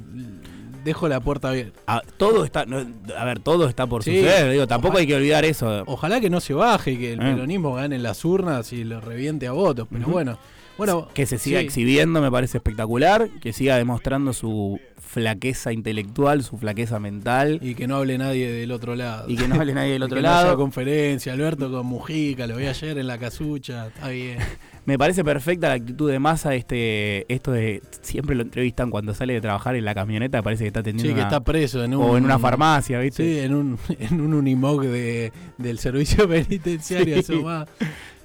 dejo 0.84 1.08
la 1.08 1.20
puerta 1.20 1.50
abierta. 1.50 1.78
A, 1.86 2.00
todo 2.16 2.44
está, 2.44 2.64
no, 2.66 2.78
a 3.16 3.24
ver, 3.24 3.40
todo 3.40 3.68
está 3.68 3.86
por 3.86 4.02
Sí. 4.02 4.16
suceder, 4.16 4.50
digo, 4.50 4.66
tampoco 4.66 4.92
Ojalá- 4.94 5.00
hay 5.00 5.06
que 5.06 5.14
olvidar 5.16 5.44
eso. 5.44 5.82
Ojalá 5.86 6.20
que 6.20 6.30
no 6.30 6.40
se 6.40 6.54
baje 6.54 6.92
y 6.92 6.96
que 6.98 7.12
el 7.12 7.20
Eh. 7.20 7.34
peronismo 7.34 7.74
gane 7.74 7.96
en 7.96 8.02
las 8.02 8.24
urnas 8.24 8.72
y 8.72 8.84
lo 8.84 9.00
reviente 9.00 9.46
a 9.46 9.52
votos. 9.52 9.86
Pero 9.92 10.06
bueno, 10.08 10.38
bueno, 10.76 11.08
Que 11.14 11.26
se 11.26 11.38
siga 11.38 11.60
sí. 11.60 11.66
exhibiendo 11.66 12.20
me 12.22 12.30
parece 12.30 12.58
espectacular, 12.58 13.28
que 13.40 13.52
siga 13.52 13.76
demostrando 13.76 14.32
su 14.32 14.80
flaqueza 14.96 15.72
intelectual, 15.72 16.44
su 16.44 16.58
flaqueza 16.58 17.00
mental 17.00 17.58
Y 17.62 17.74
que 17.74 17.86
no 17.88 17.96
hable 17.96 18.18
nadie 18.18 18.52
del 18.52 18.70
otro 18.72 18.94
lado. 18.94 19.28
y 19.28 19.36
que 19.36 19.48
no 19.48 19.54
hable 19.56 19.72
nadie 19.74 19.92
del 19.92 20.02
Y 20.02 20.04
otro 20.04 20.16
que 20.16 20.22
no 20.22 20.28
haya 20.28 20.44
lado. 20.44 20.56
conferencia, 20.56 21.32
Alberto 21.32 21.70
con 21.72 21.86
Mujica, 21.86 22.46
lo 22.46 22.56
vi 22.56 22.66
ayer 22.66 22.96
en 22.98 23.06
la 23.06 23.18
casucha, 23.18 23.88
está 23.88 24.08
bien. 24.10 24.38
Me 24.88 24.96
parece 24.98 25.22
perfecta 25.22 25.68
la 25.68 25.74
actitud 25.74 26.11
de 26.11 26.18
masa, 26.18 26.55
este, 26.55 27.31
esto 27.33 27.53
de 27.53 27.83
siempre 28.01 28.35
lo 28.35 28.42
entrevistan 28.42 28.90
cuando 28.90 29.12
sale 29.14 29.35
de 29.35 29.40
trabajar 29.42 29.77
en 29.77 29.85
la 29.85 29.94
camioneta, 29.94 30.40
parece 30.42 30.64
que 30.64 30.68
está 30.68 30.81
atendiendo 30.81 31.11
Sí, 31.11 31.14
que 31.14 31.20
una- 31.20 31.29
está 31.29 31.40
preso 31.44 31.85
en 31.85 31.94
un... 31.94 32.03
o 32.03 32.16
en 32.16 32.24
una 32.24 32.38
farmacia, 32.38 32.98
¿viste? 33.01 33.22
Sí, 33.22 33.38
en 33.40 33.55
un, 33.55 33.79
en 33.98 34.20
un 34.20 34.33
Unimog 34.33 34.81
de, 34.83 35.31
del 35.59 35.79
servicio 35.79 36.27
penitenciario. 36.29 37.14
Sí. 37.16 37.20
eso 37.35 37.42
va. 37.44 37.66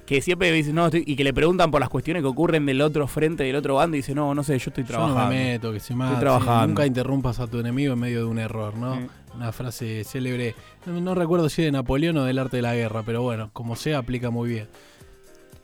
Que 0.06 0.22
siempre 0.22 0.50
dice, 0.52 0.72
no, 0.72 0.86
estoy- 0.86 1.04
y 1.06 1.16
que 1.16 1.24
le 1.24 1.34
preguntan 1.34 1.70
por 1.70 1.80
las 1.80 1.90
cuestiones 1.90 2.22
que 2.22 2.28
ocurren 2.28 2.64
del 2.64 2.80
otro 2.80 3.06
frente, 3.08 3.44
del 3.44 3.56
otro 3.56 3.74
bando, 3.74 3.96
y 3.96 4.00
dice, 4.00 4.14
no, 4.14 4.34
no 4.34 4.42
sé, 4.42 4.58
yo 4.58 4.70
estoy 4.70 4.84
Yo 4.84 4.92
no 4.92 5.04
trabajando. 5.06 5.28
me 5.34 5.44
meto, 5.52 5.70
que 5.70 5.80
se 5.80 5.94
mate. 5.94 6.18
trabajando. 6.18 6.66
Nunca 6.68 6.86
interrumpas 6.86 7.40
a 7.40 7.46
tu 7.46 7.58
enemigo 7.58 7.92
en 7.92 7.98
medio 7.98 8.20
de 8.20 8.24
un 8.24 8.38
error, 8.38 8.74
¿no? 8.76 8.98
Una 9.34 9.52
frase 9.52 10.02
célebre. 10.04 10.54
No, 10.86 10.98
no 11.00 11.14
recuerdo 11.14 11.50
si 11.50 11.62
de 11.62 11.72
Napoleón 11.72 12.16
o 12.16 12.24
del 12.24 12.38
arte 12.38 12.56
de 12.56 12.62
la 12.62 12.74
guerra, 12.74 13.02
pero 13.04 13.20
bueno, 13.20 13.50
como 13.52 13.76
sea, 13.76 13.98
aplica 13.98 14.30
muy 14.30 14.48
bien. 14.48 14.68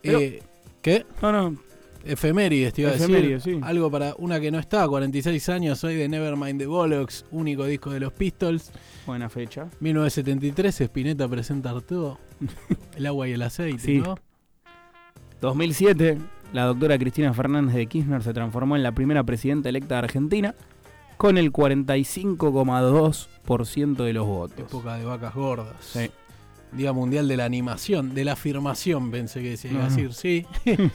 Pero- 0.03 0.19
Eh, 0.21 0.43
¿Qué? 0.83 1.07
No, 1.23 1.33
no, 1.33 1.57
Efemérides, 2.05 2.73
te 2.73 2.83
iba 2.83 2.91
a 2.91 2.95
Efemérides, 2.95 3.45
decir. 3.45 3.61
sí. 3.61 3.65
Algo 3.65 3.91
para 3.91 4.15
una 4.19 4.41
que 4.41 4.51
no 4.51 4.59
está, 4.59 4.87
46 4.89 5.49
años, 5.51 5.79
soy 5.79 5.95
de 5.97 6.09
Nevermind 6.09 6.59
the 6.59 6.67
Bollocks, 6.67 7.25
único 7.31 7.65
disco 7.67 7.91
de 7.91 8.01
los 8.01 8.13
Pistols. 8.13 8.73
buena 9.07 9.29
fecha. 9.29 9.69
1973, 9.81 10.81
Spinetta 10.83 11.29
presenta 11.29 11.71
Arturo. 11.71 12.19
El 12.97 13.07
agua 13.07 13.29
y 13.29 13.33
el 13.33 13.43
aceite, 13.43 13.79
Sí. 13.83 13.99
¿no? 13.99 14.17
2007, 15.43 16.19
la 16.53 16.65
doctora 16.65 16.99
Cristina 16.99 17.33
Fernández 17.35 17.75
de 17.75 17.87
Kirchner 17.87 18.23
se 18.23 18.33
transformó 18.35 18.77
en 18.77 18.83
la 18.83 18.93
primera 18.93 19.25
presidenta 19.25 19.69
electa 19.69 19.95
de 19.97 19.99
Argentina 20.01 20.55
con 21.17 21.37
el 21.39 21.53
45,2% 21.53 24.05
de 24.05 24.13
los 24.13 24.27
votos. 24.27 24.59
Época 24.59 24.97
de 24.97 25.05
vacas 25.05 25.35
gordas. 25.35 25.75
Sí. 25.81 26.11
Día 26.73 26.93
Mundial 26.93 27.29
de 27.29 27.37
la 27.37 27.45
Animación, 27.45 28.15
de 28.15 28.25
la 28.25 28.33
afirmación, 28.33 29.11
pensé 29.11 29.43
que 29.43 29.57
se 29.57 29.69
iba 29.69 29.85
a 29.85 29.89
decir, 29.89 30.13
sí. 30.15 30.47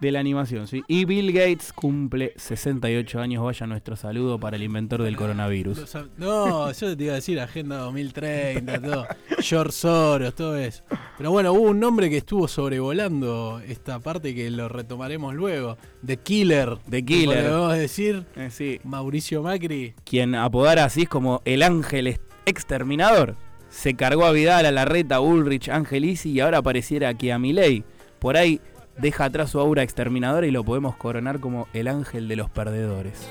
De 0.00 0.10
la 0.12 0.18
animación, 0.20 0.66
sí. 0.66 0.82
Y 0.86 1.06
Bill 1.06 1.32
Gates 1.32 1.72
cumple 1.72 2.34
68 2.36 3.20
años. 3.20 3.42
Vaya 3.42 3.66
nuestro 3.66 3.96
saludo 3.96 4.38
para 4.38 4.56
el 4.56 4.62
inventor 4.62 5.02
del 5.02 5.16
coronavirus. 5.16 5.96
No, 6.18 6.70
yo 6.72 6.96
te 6.96 7.04
iba 7.04 7.12
a 7.12 7.16
decir 7.16 7.40
Agenda 7.40 7.78
2030, 7.78 8.82
todo. 8.82 9.06
George 9.40 9.72
Soros, 9.72 10.34
todo 10.34 10.58
eso. 10.58 10.82
Pero 11.16 11.30
bueno, 11.30 11.52
hubo 11.54 11.70
un 11.70 11.80
nombre 11.80 12.10
que 12.10 12.18
estuvo 12.18 12.48
sobrevolando 12.48 13.62
esta 13.66 13.98
parte 14.00 14.34
que 14.34 14.50
lo 14.50 14.68
retomaremos 14.68 15.32
luego. 15.34 15.78
The 16.04 16.18
Killer. 16.18 16.76
The 16.90 17.02
Killer. 17.02 17.44
Podemos 17.44 17.72
decir 17.74 18.26
Eh, 18.36 18.50
sí. 18.50 18.80
Mauricio 18.84 19.42
Macri. 19.42 19.94
Quien 20.04 20.34
apodara 20.34 20.84
así 20.84 21.02
es 21.02 21.08
como 21.08 21.40
el 21.46 21.62
ángel 21.62 22.18
exterminador. 22.44 23.36
Se 23.74 23.94
cargó 23.96 24.24
a 24.24 24.32
Vidal, 24.32 24.64
a 24.64 24.72
Larreta, 24.72 25.20
Ulrich, 25.20 25.68
a 25.68 25.74
Angelici 25.74 26.30
y 26.30 26.40
ahora 26.40 26.62
pareciera 26.62 27.12
que 27.12 27.32
a 27.32 27.38
Milei. 27.38 27.84
Por 28.18 28.36
ahí 28.36 28.60
deja 28.96 29.24
atrás 29.24 29.50
su 29.50 29.60
aura 29.60 29.82
exterminadora 29.82 30.46
y 30.46 30.52
lo 30.52 30.64
podemos 30.64 30.96
coronar 30.96 31.40
como 31.40 31.66
el 31.74 31.88
ángel 31.88 32.28
de 32.28 32.36
los 32.36 32.48
perdedores. 32.48 33.28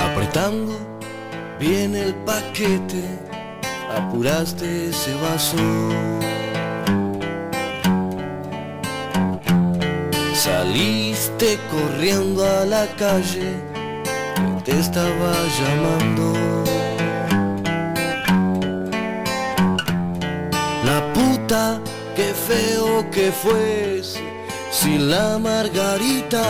Apretando 0.00 0.76
bien 1.60 1.94
el 1.94 2.14
paquete, 2.24 3.04
apuraste 3.94 4.88
ese 4.88 5.14
vaso. 5.16 5.56
Saliste 10.44 11.56
corriendo 11.70 12.44
a 12.44 12.64
la 12.64 12.88
calle, 12.96 13.62
te 14.64 14.76
estaba 14.76 15.32
llamando. 15.58 16.32
La 20.84 21.12
puta, 21.12 21.80
qué 22.16 22.34
feo 22.34 23.08
que 23.12 23.30
fuese 23.30 24.18
sin 24.72 25.10
la 25.12 25.38
margarita. 25.38 26.42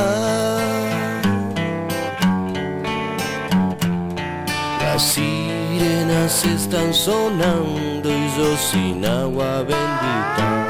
Las 4.81 5.03
sirenas 5.03 6.47
están 6.47 6.95
sonando 6.95 8.09
y 8.09 8.39
yo 8.39 8.57
sin 8.57 9.05
agua 9.05 9.59
bendita. 9.59 10.62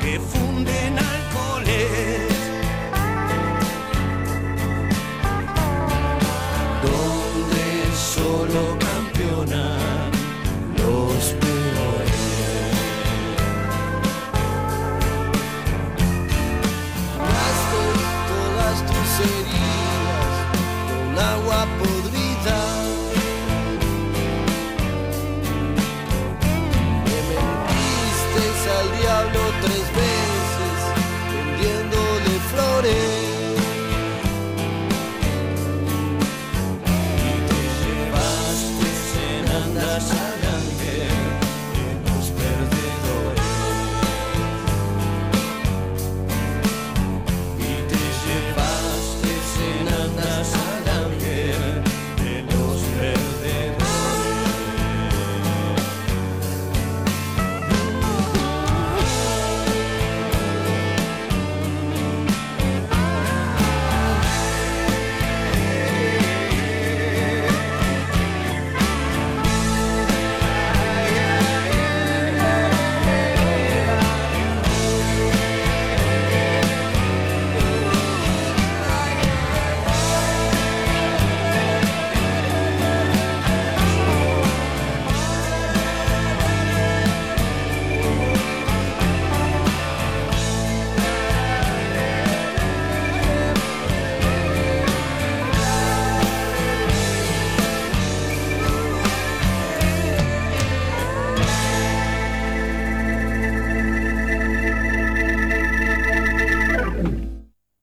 que 0.00 0.18
funden 0.18 0.98
a 0.98 1.13